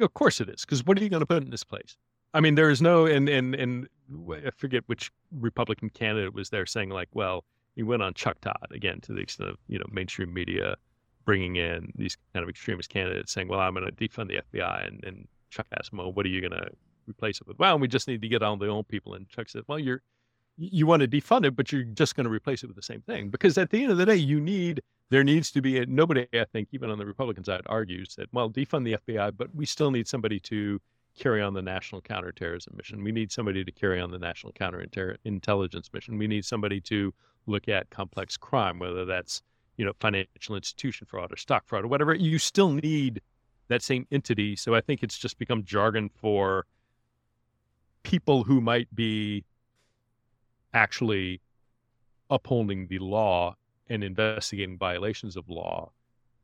[0.00, 1.96] Of course it is, because what are you going to put in this place?
[2.34, 3.88] I mean, there is no, and and and
[4.30, 7.44] I forget which Republican candidate was there saying like, well,
[7.76, 10.76] he went on Chuck Todd again to the extent of you know mainstream media
[11.24, 14.86] bringing in these kind of extremist candidates saying, well, I'm going to defund the FBI,
[14.86, 16.68] and, and Chuck asked him, well, what are you going to
[17.08, 17.58] replace it with?
[17.58, 20.02] Well, we just need to get all the old people, and Chuck said, well, you're
[20.56, 23.00] you want to defund it, but you're just going to replace it with the same
[23.02, 25.86] thing because at the end of the day, you need there needs to be a,
[25.86, 26.26] nobody.
[26.32, 29.66] I think even on the Republican side argues that well, defund the FBI, but we
[29.66, 30.80] still need somebody to
[31.16, 33.02] carry on the national counterterrorism mission.
[33.02, 36.18] We need somebody to carry on the national counterintelligence mission.
[36.18, 37.12] We need somebody to
[37.46, 39.42] look at complex crime, whether that's
[39.76, 42.14] you know financial institution fraud or stock fraud or whatever.
[42.14, 43.20] You still need
[43.68, 44.56] that same entity.
[44.56, 46.66] So I think it's just become jargon for
[48.02, 49.44] people who might be
[50.72, 51.40] actually
[52.30, 53.56] upholding the law
[53.88, 55.90] and investigating violations of law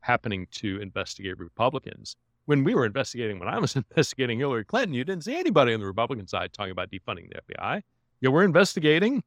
[0.01, 2.15] happening to investigate Republicans.
[2.45, 5.79] When we were investigating, when I was investigating Hillary Clinton, you didn't see anybody on
[5.79, 7.83] the Republican side talking about defunding the FBI.
[8.21, 9.23] Yeah, we're investigating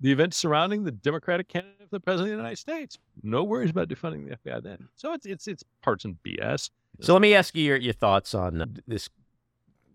[0.00, 2.98] the events surrounding the Democratic candidate for the president of the United States.
[3.22, 4.88] No worries about defunding the FBI then.
[4.96, 6.70] So it's it's it's parts and BS.
[7.00, 9.08] So let me ask you your, your thoughts on this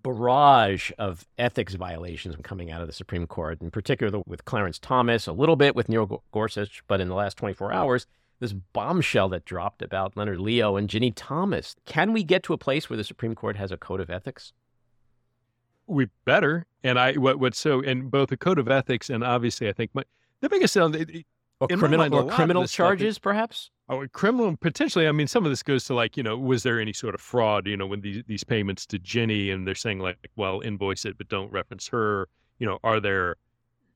[0.02, 5.28] barrage of ethics violations coming out of the Supreme Court, in particular with Clarence Thomas,
[5.28, 8.06] a little bit with Neil Gorsuch, but in the last 24 hours,
[8.40, 11.76] this bombshell that dropped about Leonard Leo and Ginni Thomas.
[11.86, 14.54] Can we get to a place where the Supreme Court has a code of ethics?
[15.88, 16.66] We better.
[16.84, 19.92] And I what what so and both a code of ethics and obviously I think
[19.94, 20.04] my
[20.42, 21.24] the biggest thing
[21.60, 23.72] or criminal mind, or criminal charges, perhaps.
[23.88, 25.08] Oh, criminal potentially.
[25.08, 27.22] I mean, some of this goes to like, you know, was there any sort of
[27.22, 27.68] fraud?
[27.68, 31.18] You know, when these these payments to Ginni, and they're saying like, well, invoice it,
[31.18, 32.28] but don't reference her.
[32.60, 33.36] You know, are there,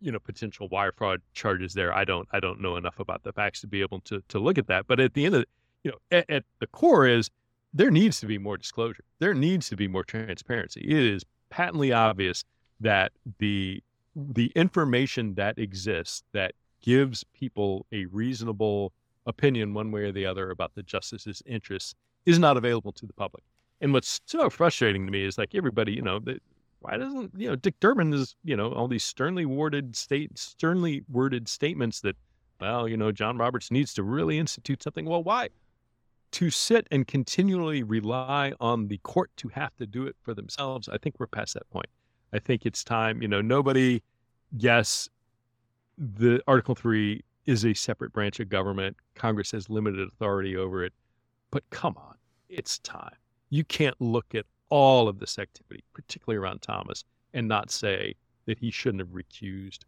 [0.02, 1.94] you know, potential wire fraud charges there?
[1.94, 4.58] I don't, I don't know enough about the facts to be able to to look
[4.58, 4.88] at that.
[4.88, 5.46] But at the end of,
[5.84, 7.30] you know, at, at the core is
[7.74, 9.04] there needs to be more disclosure.
[9.20, 10.82] There needs to be more transparency.
[10.82, 12.44] It is patently obvious
[12.80, 13.84] that the
[14.16, 18.92] the information that exists that gives people a reasonable
[19.26, 21.94] opinion one way or the other about the justice's interests
[22.26, 23.44] is not available to the public.
[23.82, 26.20] And what's so frustrating to me is like everybody, you know,
[26.80, 31.04] why doesn't you know Dick Durbin is you know all these sternly worded state sternly
[31.10, 32.16] worded statements that
[32.60, 35.06] well you know John Roberts needs to really institute something.
[35.06, 35.50] Well, why?
[36.34, 40.88] To sit and continually rely on the court to have to do it for themselves,
[40.88, 41.88] I think we're past that point.
[42.32, 43.22] I think it's time.
[43.22, 44.02] You know, nobody.
[44.56, 45.10] Yes,
[45.98, 48.96] the Article 3 is a separate branch of government.
[49.16, 50.94] Congress has limited authority over it.
[51.52, 52.16] But come on,
[52.48, 53.16] it's time.
[53.50, 57.04] You can't look at all of this activity, particularly around Thomas,
[57.34, 58.16] and not say
[58.46, 59.80] that he shouldn't have recused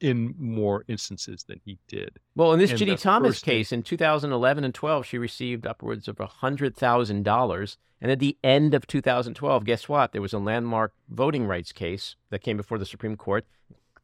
[0.00, 2.18] in more instances than he did.
[2.34, 7.76] Well, in this Ginni Thomas case in 2011 and 12, she received upwards of $100,000.
[8.00, 10.10] And at the end of 2012, guess what?
[10.10, 13.46] There was a landmark voting rights case that came before the Supreme Court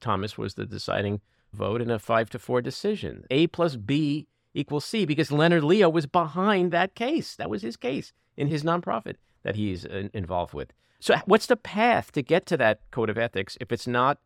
[0.00, 1.20] Thomas was the deciding
[1.52, 3.24] vote in a five to four decision.
[3.30, 7.34] A plus B equals C because Leonard Leo was behind that case.
[7.34, 9.16] That was his case in his nonprofit
[9.48, 10.74] that he's uh, involved with.
[11.00, 14.18] So, what's the path to get to that code of ethics if it's not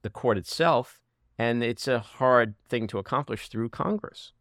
[0.00, 0.98] the court itself
[1.38, 4.32] and it's a hard thing to accomplish through Congress?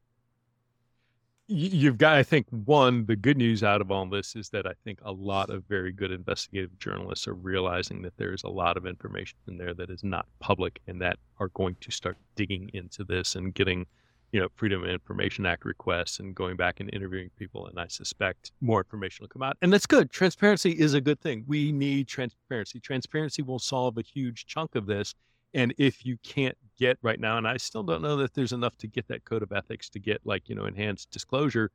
[1.51, 4.73] you've got i think one the good news out of all this is that i
[4.83, 8.85] think a lot of very good investigative journalists are realizing that there's a lot of
[8.85, 13.03] information in there that is not public and that are going to start digging into
[13.03, 13.87] this and getting
[14.31, 17.87] you know freedom of information act requests and going back and interviewing people and i
[17.87, 21.71] suspect more information will come out and that's good transparency is a good thing we
[21.71, 25.15] need transparency transparency will solve a huge chunk of this
[25.53, 28.77] and if you can't get right now, and I still don't know that there's enough
[28.77, 31.71] to get that code of ethics to get like, you know, enhanced disclosure,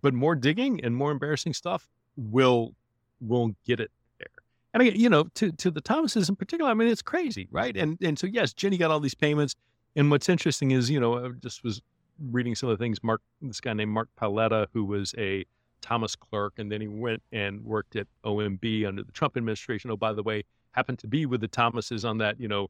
[0.00, 2.74] but more digging and more embarrassing stuff will
[3.20, 4.28] will get it there.
[4.74, 7.76] And again, you know, to to the Thomases in particular, I mean, it's crazy, right?
[7.76, 9.54] And and so yes, Ginni got all these payments.
[9.94, 11.82] And what's interesting is, you know, uh, I just was
[12.30, 15.44] reading some of the things Mark, this guy named Mark Paoletta, who was a
[15.80, 19.90] Thomas clerk, and then he went and worked at OMB under the Trump administration.
[19.90, 22.68] Oh, by the way, happened to be with the Thomases on that, you know,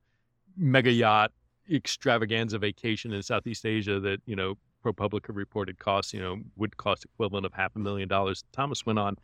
[0.56, 1.32] mega yacht
[1.70, 7.04] extravaganza vacation in Southeast Asia that, you know, ProPublica reported costs, you know, would cost
[7.04, 8.44] equivalent of half a million dollars.
[8.52, 9.16] Thomas went on.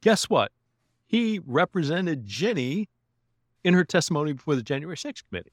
[0.00, 0.50] Guess what?
[1.06, 2.88] He represented Ginni
[3.62, 5.52] in her testimony before the January 6th committee.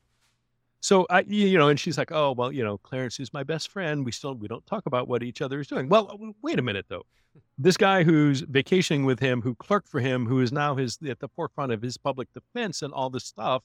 [0.82, 3.70] So I, you know, and she's like, "Oh, well, you know, Clarence is my best
[3.70, 4.06] friend.
[4.06, 6.62] We still we don't talk about what each other is doing." Well, uh, wait a
[6.62, 7.04] minute though.
[7.58, 11.20] This guy who's vacationing with him, who clerked for him, who is now his at
[11.20, 13.64] the forefront of his public defense and all this stuff,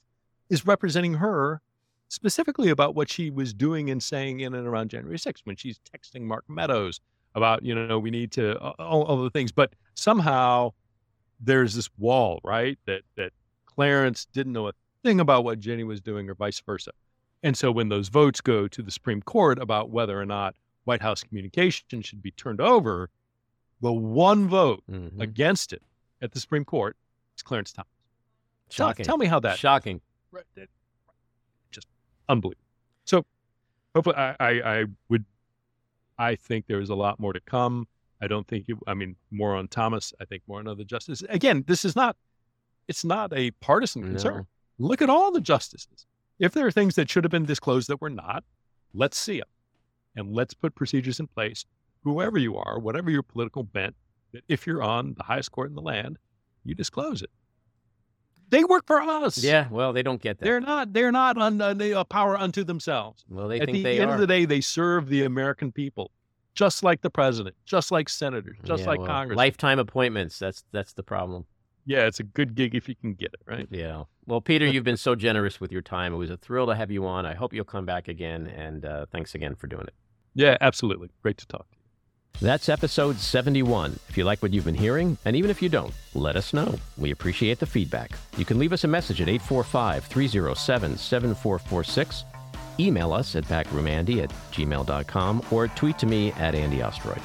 [0.50, 1.60] is representing her
[2.08, 5.80] specifically about what she was doing and saying in and around January 6th when she's
[5.80, 7.00] texting Mark Meadows
[7.34, 9.50] about, you know, we need to all, all the things.
[9.50, 10.72] But somehow
[11.40, 12.78] there's this wall, right?
[12.86, 13.32] That that
[13.66, 16.92] Clarence didn't know a thing about what Ginni was doing or vice versa.
[17.44, 21.02] And so when those votes go to the Supreme Court about whether or not White
[21.02, 23.10] House communication should be turned over,
[23.82, 25.20] the one vote Mhm.
[25.20, 25.82] against it
[26.22, 26.96] at the Supreme Court
[27.36, 27.90] is Clarence Thomas.
[28.70, 29.04] Tell, Shocking.
[29.04, 30.00] tell me how that Shocking.
[30.30, 30.70] Right, that-
[31.70, 31.86] just
[32.30, 32.64] unbelievable.
[33.04, 33.26] So
[33.94, 34.48] hopefully I, I,
[34.80, 35.24] I would
[36.16, 37.88] I think there's a lot more to come.
[38.22, 41.26] I don't think it, I mean more on Thomas, I think more on other justices.
[41.28, 42.16] Again, this is not
[42.88, 44.46] it's not a partisan concern.
[44.78, 46.06] Look at all the justices.
[46.38, 48.44] If there are things that should have been disclosed that were not,
[48.92, 49.48] let's see them.
[50.16, 51.64] And let's put procedures in place,
[52.02, 53.94] whoever you are, whatever your political bent,
[54.32, 56.18] that if you're on the highest court in the land,
[56.64, 57.30] you disclose it.
[58.50, 59.38] They work for us.
[59.42, 60.44] Yeah, well, they don't get that.
[60.44, 60.92] They're not.
[60.92, 63.24] They're not un, uh, a power unto themselves.
[63.28, 64.14] well, they At think the they end are.
[64.14, 66.10] of the day, they serve the American people,
[66.54, 69.36] just like the president, just like senators, just Yeah, like well, Congress.
[69.36, 70.38] Lifetime appointments.
[70.38, 71.46] That's that's the problem.
[71.86, 73.68] Yeah, it's a good gig if you can get it right.
[73.70, 74.04] Yeah.
[74.26, 76.14] Well, Peter, you've been so generous with your time.
[76.14, 77.26] It was a thrill to have you on.
[77.26, 78.46] I hope you'll come back again.
[78.46, 79.94] And uh, thanks again for doing it.
[80.34, 81.10] Yeah, absolutely.
[81.22, 81.84] Great to talk to you.
[82.40, 83.98] That's episode 71.
[84.08, 86.74] If you like what you've been hearing, and even if you don't, let us know.
[86.98, 88.10] We appreciate the feedback.
[88.36, 92.24] You can leave us a message at 845 307 7446,
[92.80, 97.20] email us at backroomandy at gmail.com, or tweet to me at Andy Ostroy.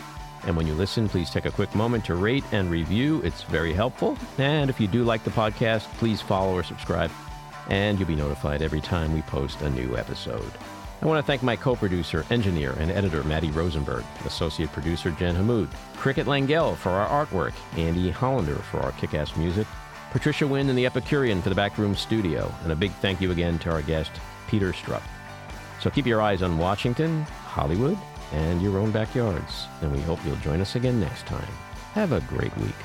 [0.45, 3.21] And when you listen, please take a quick moment to rate and review.
[3.23, 4.17] It's very helpful.
[4.37, 7.11] And if you do like the podcast, please follow or subscribe,
[7.69, 10.51] and you'll be notified every time we post a new episode.
[11.01, 15.69] I want to thank my co-producer, engineer, and editor, Maddie Rosenberg, associate producer, Jen Hammoud,
[15.95, 19.65] Cricket Langell for our artwork, Andy Hollander for our kick-ass music,
[20.11, 23.59] Patricia Wynn and the Epicurean for the Backroom Studio, and a big thank you again
[23.59, 24.11] to our guest,
[24.49, 25.03] Peter Strzok.
[25.79, 27.97] So keep your eyes on Washington, Hollywood,
[28.32, 31.51] and your own backyards, and we hope you'll join us again next time.
[31.93, 32.75] Have a great week.